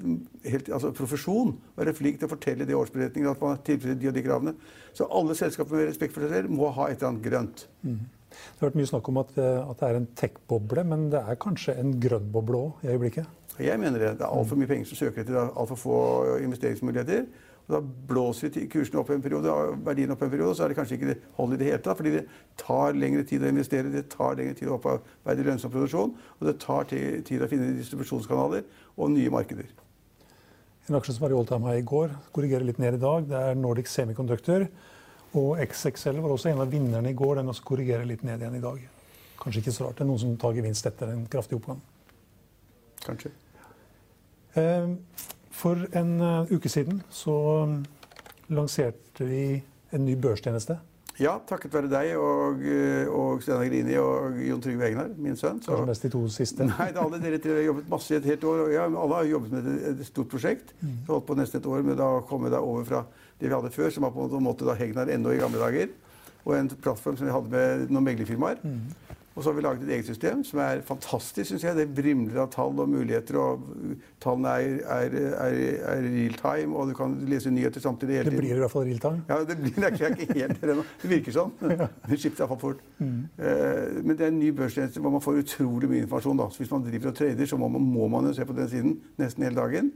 helt 0.46 0.74
altså 0.78 0.92
profesjon. 0.96 1.56
Være 1.78 1.96
flink 1.98 2.20
til 2.20 2.30
å 2.30 2.34
fortelle 2.36 2.68
de 2.70 2.78
årsberetningene 2.78 3.34
at 3.34 3.44
man 3.44 3.62
tilfredsstiller 3.66 4.02
de 4.02 4.12
og 4.12 4.18
de 4.18 4.26
kravene. 4.28 4.56
Så 4.94 5.08
alle 5.10 5.38
selskaper 5.40 5.80
med 5.80 5.90
respekt 5.90 6.16
for 6.16 6.26
seg 6.26 6.36
selv 6.38 6.54
må 6.54 6.70
ha 6.76 6.90
et 6.90 7.00
eller 7.00 7.14
annet 7.14 7.26
grønt. 7.26 7.66
Det 7.84 8.60
har 8.60 8.70
vært 8.70 8.78
mye 8.80 8.90
snakk 8.90 9.10
om 9.10 9.22
at, 9.22 9.32
eh, 9.38 9.62
at 9.62 9.80
det 9.80 9.90
er 9.90 10.00
en 10.00 10.12
tech-boble, 10.18 10.84
men 10.90 11.10
det 11.14 11.22
er 11.22 11.42
kanskje 11.42 11.78
en 11.80 11.96
grønn 12.02 12.30
boble 12.34 12.62
òg 12.68 12.86
i 12.86 12.94
øyeblikket? 12.94 13.40
Jeg 13.62 13.80
mener 13.80 14.00
det. 14.02 14.14
Det 14.18 14.26
er 14.26 14.34
altfor 14.34 14.58
mye 14.58 14.70
penger 14.70 14.90
som 14.90 14.98
søker 14.98 15.22
etter 15.22 15.38
altfor 15.38 15.78
få 15.78 15.98
investeringsmuligheter. 16.42 17.28
Og 17.64 17.76
da 17.78 17.80
blåser 18.10 18.52
kursene 18.52 18.72
kursen 18.74 19.00
opp 19.00 19.12
en 19.14 19.22
periode, 19.24 19.54
verdien 19.86 20.12
opp 20.12 20.24
en 20.26 20.32
periode, 20.32 20.56
så 20.58 20.66
er 20.66 20.74
det 20.74 20.78
kanskje 20.80 20.98
ikke 20.98 21.12
det 21.14 21.20
hold 21.38 21.56
i 21.56 21.60
det 21.62 21.70
hele 21.70 21.84
tatt. 21.84 22.00
Fordi 22.00 22.12
det 22.18 22.26
tar 22.60 22.98
lengre 23.00 23.24
tid 23.28 23.46
å 23.46 23.52
investere, 23.54 23.94
det 23.94 24.10
tar 24.12 24.36
lengre 24.40 24.58
tid 24.60 24.72
å 24.72 24.76
opparbeide 24.76 25.46
lønnsom 25.48 25.72
produksjon, 25.72 26.12
og 26.12 26.50
det 26.50 26.58
tar 26.64 26.90
tid 26.92 27.46
å 27.46 27.50
finne 27.52 27.72
distribusjonskanaler 27.78 28.68
og 28.98 29.14
nye 29.16 29.32
markeder. 29.32 29.72
En 30.90 31.00
aksje 31.00 31.16
som 31.16 31.24
var 31.24 31.32
i 31.32 31.38
all 31.38 31.48
time 31.48 31.70
high 31.70 31.80
i 31.80 31.88
går, 31.88 32.12
korrigerer 32.36 32.68
litt 32.68 32.82
ned 32.84 32.98
i 32.98 33.04
dag. 33.06 33.30
Det 33.30 33.40
er 33.40 33.56
Nordic 33.56 33.88
Semiconductor. 33.88 34.68
Og 35.40 35.62
XXL 35.64 36.20
var 36.22 36.34
også 36.34 36.52
en 36.52 36.62
av 36.62 36.70
vinnerne 36.70 37.10
i 37.10 37.18
går. 37.18 37.40
Den 37.40 37.54
også 37.54 37.64
korrigerer 37.66 38.06
litt 38.06 38.26
ned 38.28 38.44
igjen 38.44 38.60
i 38.60 38.64
dag. 38.64 38.82
Kanskje 39.40 39.64
ikke 39.64 39.74
så 39.74 39.88
rart. 39.88 39.96
Det 39.98 40.04
er 40.04 40.10
noen 40.12 40.22
som 40.22 40.36
tar 40.40 40.54
gevinst 40.58 40.86
etter 40.92 41.14
en 41.14 41.24
kraftig 41.32 41.58
oppgang. 41.58 41.80
Kanskje. 43.04 43.32
Eh, 44.60 44.92
for 45.64 45.86
en 45.96 46.16
eh, 46.22 46.56
uke 46.56 46.72
siden 46.72 47.02
så 47.14 47.36
mm, 47.70 47.78
lanserte 48.56 49.28
vi 49.28 49.46
en 49.94 50.04
ny 50.06 50.18
børstjeneste. 50.20 50.80
Ja, 51.22 51.36
takket 51.46 51.76
være 51.76 51.90
deg 51.92 52.16
og, 52.18 52.64
eh, 52.66 53.06
og 53.06 53.44
Steinar 53.46 53.68
Grini 53.70 53.98
og 54.02 54.40
Jon 54.42 54.62
Trygve 54.64 54.88
Egnar, 54.88 55.12
min 55.22 55.38
sønn. 55.38 55.60
Så. 55.62 55.70
Kanskje 55.70 55.90
mest 55.92 56.08
de 56.08 56.12
to 56.16 56.22
siste? 56.34 56.66
Nei, 56.72 56.90
alle 57.04 57.20
dere 57.22 57.40
tre 57.42 57.60
har 57.60 57.68
jobbet 57.68 57.92
masse 57.92 58.16
i 58.16 58.18
et 58.18 58.30
helt 58.32 58.48
år. 58.50 58.64
Ja, 58.74 58.88
alle 58.90 59.20
har 59.20 59.30
jobbet 59.30 59.54
med 59.54 59.70
et, 59.70 59.92
et 59.94 60.08
stort 60.10 60.32
prosjekt. 60.32 60.74
Mm. 60.82 60.96
holdt 61.12 61.28
på 61.30 61.38
nesten 61.38 61.62
et 61.62 61.70
år 61.70 61.86
med 61.86 62.02
å 62.02 62.16
komme 62.30 62.50
over 62.58 62.88
fra 62.90 63.04
det 63.38 63.52
vi 63.52 63.54
hadde 63.54 63.74
før, 63.76 63.94
som 63.94 64.08
var 64.08 64.16
på 64.16 64.26
en 64.26 64.48
måte 64.48 64.66
da 64.66 64.74
Hegnar 64.80 65.12
ennå 65.14 65.36
i 65.36 65.42
gamle 65.42 65.62
dager. 65.62 65.94
Og 66.44 66.58
en 66.58 66.72
plattform 66.74 67.20
som 67.20 67.30
vi 67.30 67.36
hadde 67.36 67.54
med 67.54 67.94
noen 67.94 68.10
meglerfirmaer. 68.10 68.66
Mm. 68.66 69.13
Og 69.36 69.44
så 69.44 69.50
har 69.50 69.56
vi 69.58 69.62
laget 69.66 69.84
et 69.84 69.94
eget 69.96 70.06
system 70.06 70.44
som 70.46 70.60
er 70.62 70.82
fantastisk, 70.86 71.48
syns 71.50 71.64
jeg. 71.66 71.76
Det 71.78 71.88
vrimler 71.98 72.44
av 72.44 72.52
tall 72.54 72.78
og 72.84 72.90
muligheter. 72.90 73.38
og 73.42 73.64
Tallene 74.22 74.52
er, 74.62 74.76
er, 74.86 75.16
er, 75.18 75.56
er, 75.90 76.06
real 76.06 76.36
time, 76.38 76.76
og 76.78 76.92
du 76.92 76.94
kan 76.98 77.16
lese 77.30 77.50
nyheter 77.50 77.82
samtidig 77.82 78.20
hele 78.20 78.30
tiden. 78.30 78.38
Det 78.38 78.44
blir 78.46 78.56
i 78.56 78.60
hvert 78.62 78.72
fall 78.72 78.86
real 78.86 79.02
time? 79.02 79.24
Ja, 79.30 79.40
det, 79.50 79.58
blir, 79.58 79.74
det 79.76 79.90
er 79.90 80.14
ikke 80.14 80.38
helt 80.38 80.62
det 80.62 80.70
ennå. 80.76 80.86
Det 81.02 81.10
virker 81.16 81.38
sånn. 81.40 81.56
Det 82.10 82.20
skifter 82.20 82.44
iallfall 82.44 82.62
fort. 82.62 82.86
Mm. 83.00 83.18
Uh, 83.40 84.04
men 84.04 84.14
det 84.14 84.28
er 84.28 84.30
en 84.30 84.40
ny 84.40 84.52
børstjeneste 84.54 85.02
hvor 85.02 85.16
man 85.16 85.24
får 85.24 85.42
utrolig 85.42 85.90
mye 85.90 86.04
informasjon. 86.04 86.38
Da. 86.38 86.50
Så 86.54 86.62
hvis 86.62 86.72
man 86.76 86.86
driver 86.86 87.10
og 87.10 87.18
trader, 87.18 87.50
så 87.50 87.58
må 87.58 87.72
man, 87.74 87.90
må 87.96 88.08
man 88.12 88.30
jo 88.30 88.36
se 88.38 88.46
på 88.46 88.58
den 88.58 88.70
siden 88.70 88.96
nesten 89.18 89.48
hele 89.48 89.58
dagen. 89.58 89.90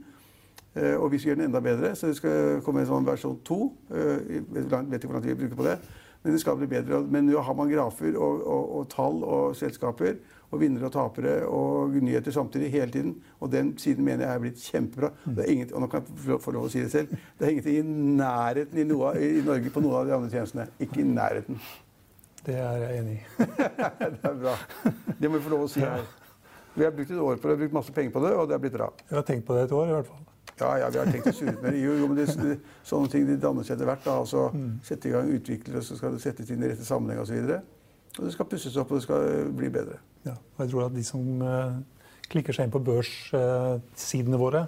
Uh, 0.74 0.96
og 0.98 1.12
vi 1.12 1.22
skal 1.22 1.30
gjøre 1.32 1.44
den 1.44 1.52
enda 1.52 1.62
bedre, 1.62 1.94
så 1.96 2.10
det 2.10 2.18
skal 2.18 2.58
komme 2.66 2.82
en 2.82 2.90
sånn 2.90 3.06
versjon 3.06 3.38
2. 3.46 3.62
Uh, 3.94 4.02
jeg 4.34 4.44
vet 4.50 4.98
ikke 4.98 5.12
hvordan 5.12 5.28
vi 5.28 5.40
bruker 5.44 5.62
på 5.62 5.70
det. 5.70 5.78
Men 6.22 6.34
det 6.34 6.40
skal 6.42 6.58
bli 6.58 6.66
bedre. 6.70 7.00
Men 7.06 7.28
nå 7.28 7.40
har 7.44 7.54
man 7.54 7.70
grafer 7.70 8.16
og, 8.16 8.42
og, 8.42 8.74
og 8.78 8.90
tall 8.92 9.22
og 9.22 9.56
selskaper 9.56 10.18
og 10.48 10.62
vinnere 10.62 10.88
og 10.88 10.92
tapere 10.94 11.34
og 11.46 11.92
nyheter 11.92 12.32
samtidig 12.32 12.70
hele 12.72 12.90
tiden. 12.92 13.16
Og 13.40 13.52
den 13.52 13.74
siden 13.78 14.04
mener 14.04 14.26
jeg 14.26 14.34
er 14.34 14.44
blitt 14.44 14.62
kjempebra. 14.64 15.10
Det 15.24 15.44
er 15.44 15.52
ingenting, 15.52 15.76
og 15.76 15.84
nå 15.84 15.90
kan 15.92 16.06
jeg 16.08 16.40
få 16.44 16.54
lov 16.56 16.68
å 16.68 16.72
si 16.72 16.82
det 16.82 16.92
selv. 16.92 17.12
Det 17.38 17.46
er 17.46 17.52
ingenting 17.54 17.76
i 17.76 18.14
nærheten 18.22 18.80
i, 18.80 18.86
noe, 18.88 19.12
i 19.20 19.44
Norge 19.46 19.74
på 19.74 19.84
noen 19.84 20.00
av 20.00 20.08
de 20.08 20.16
andre 20.16 20.32
tjenestene. 20.32 20.68
Ikke 20.80 21.02
i 21.02 21.06
nærheten. 21.08 21.60
Det 22.46 22.56
er 22.56 22.80
jeg 22.80 23.02
enig 23.02 23.18
i. 23.18 23.22
det 24.00 24.30
er 24.30 24.40
bra. 24.40 24.56
Det 25.18 25.28
må 25.28 25.36
vi 25.36 25.44
få 25.44 25.52
lov 25.52 25.66
å 25.66 25.70
si 25.72 25.84
her. 25.84 26.06
Vi 26.78 26.86
har 26.86 26.94
brukt 26.94 27.10
et 27.10 27.20
år 27.20 27.36
på 27.42 27.48
det, 27.48 27.54
vi 27.54 27.56
har 27.56 27.62
brukt 27.66 27.78
masse 27.80 27.92
penger 27.92 28.12
på 28.14 28.20
det, 28.22 28.34
og 28.38 28.48
det 28.48 28.56
er 28.56 28.60
blitt 28.62 28.76
bra. 28.76 28.88
Vi 29.08 29.16
har 29.18 29.24
tenkt 29.26 29.48
på 29.48 29.56
det 29.56 29.66
et 29.66 29.74
år 29.74 29.90
i 29.90 29.96
hvert 29.96 30.08
fall. 30.08 30.26
Ja, 30.60 30.70
ja, 30.82 30.88
vi 30.92 31.00
har 31.00 31.10
tenkt 31.12 31.30
å 31.30 31.34
surre 31.36 31.54
med 31.58 31.72
det. 31.72 31.82
Jo, 31.82 31.94
jo, 32.00 32.08
men 32.10 32.18
det, 32.20 32.56
sånne 32.86 33.12
ting 33.12 33.26
de 33.28 33.36
danner 33.40 33.66
seg 33.66 33.76
etter 33.76 33.90
hvert. 33.90 34.04
da, 34.04 34.16
altså 34.24 34.48
mm. 34.54 34.72
Sette 34.88 35.10
i 35.10 35.14
gang 35.14 35.30
utvikler, 35.36 35.78
og 35.80 35.86
så 35.86 35.98
skal 35.98 36.16
det 36.16 36.24
settes 36.24 36.50
inn 36.54 36.64
i 36.64 36.72
rette 36.72 36.86
sammenheng 36.86 37.22
osv. 37.22 37.38
Og, 37.38 37.52
så 37.54 38.18
og 38.18 38.26
det 38.26 38.34
skal 38.34 38.50
pusses 38.50 38.80
opp, 38.80 38.90
og 38.92 39.00
det 39.00 39.06
skal 39.06 39.54
bli 39.58 39.70
bedre. 39.72 40.00
Ja, 40.26 40.34
og 40.34 40.64
jeg 40.64 40.74
tror 40.74 40.88
at 40.88 40.96
de 40.96 41.06
som 41.06 41.44
uh, 41.44 41.78
klikker 42.32 42.56
seg 42.56 42.68
inn 42.68 42.74
på 42.74 42.82
børssidene 42.84 44.38
uh, 44.38 44.42
våre, 44.42 44.66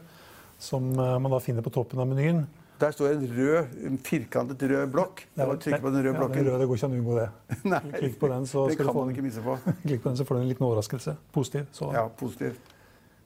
som 0.61 0.93
uh, 0.95 1.17
man 1.19 1.33
da 1.33 1.43
finner 1.43 1.65
på 1.67 1.73
toppen 1.75 2.01
av 2.03 2.09
menyen 2.11 2.45
der 2.81 2.91
står 2.91 3.09
en 3.09 3.25
rød, 3.37 3.65
en 3.87 3.99
firkantet 3.99 4.63
rød 4.71 4.87
blokk. 4.93 5.23
Ja, 5.37 5.45
på 5.45 5.55
den 5.55 5.99
røde 5.99 6.07
ja, 6.07 6.19
blokken. 6.19 6.45
Den 6.45 6.53
røde 6.53 6.67
går 6.67 6.79
ikke 6.79 6.89
an 6.89 6.95
å 6.95 7.01
unngå 7.01 7.17
det. 7.19 7.27
Nei, 7.69 7.81
Klikk 7.99 8.19
på 8.21 8.31
den, 8.33 8.47
så, 8.49 8.67
det 8.71 8.79
kan 8.81 8.95
man 8.97 9.13
ikke 9.13 9.25
misse 9.27 9.45
på. 9.45 9.57
Klikk 9.87 10.03
på 10.03 10.09
den, 10.09 10.19
så 10.21 10.27
får 10.29 10.39
du 10.39 10.43
en 10.43 10.49
liten 10.49 10.67
overraskelse. 10.69 11.17
Positiv. 11.35 11.67
Så. 11.77 11.91
Ja, 11.97 12.07
positiv. 12.23 12.57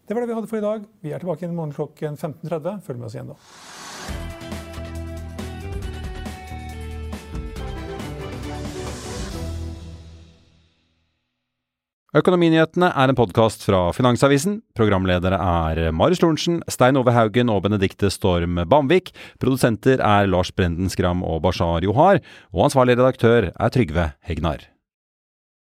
Det 0.04 0.12
var 0.12 0.20
det 0.20 0.28
vi 0.28 0.36
hadde 0.36 0.48
for 0.50 0.60
i 0.60 0.64
dag. 0.64 0.84
Vi 1.00 1.12
er 1.16 1.22
tilbake 1.22 1.46
i 1.46 1.52
morgen 1.52 1.72
klokken 1.72 2.18
15.30. 2.20 2.80
Følg 2.84 3.00
med 3.00 3.08
oss 3.08 3.16
igjen 3.16 3.32
da. 3.32 3.38
Økonominyhetene 12.14 12.92
er 12.94 13.10
en 13.10 13.18
podkast 13.18 13.64
fra 13.66 13.88
Finansavisen. 13.96 14.60
Programledere 14.78 15.34
er 15.34 15.88
Marius 15.90 16.20
Lorentzen, 16.22 16.60
Stein 16.70 17.00
Ove 17.00 17.10
Haugen 17.16 17.50
og 17.50 17.64
Benedikte 17.64 18.12
Storm 18.12 18.60
Bamvik. 18.70 19.10
Produsenter 19.42 19.98
er 19.98 20.28
Lars 20.30 20.52
Brenden 20.54 20.92
Skram 20.92 21.24
og 21.26 21.42
Bashar 21.48 21.82
Johar. 21.82 22.22
Og 22.54 22.68
ansvarlig 22.68 23.00
redaktør 23.00 23.50
er 23.50 23.74
Trygve 23.74 24.12
Hegnar. 24.28 24.68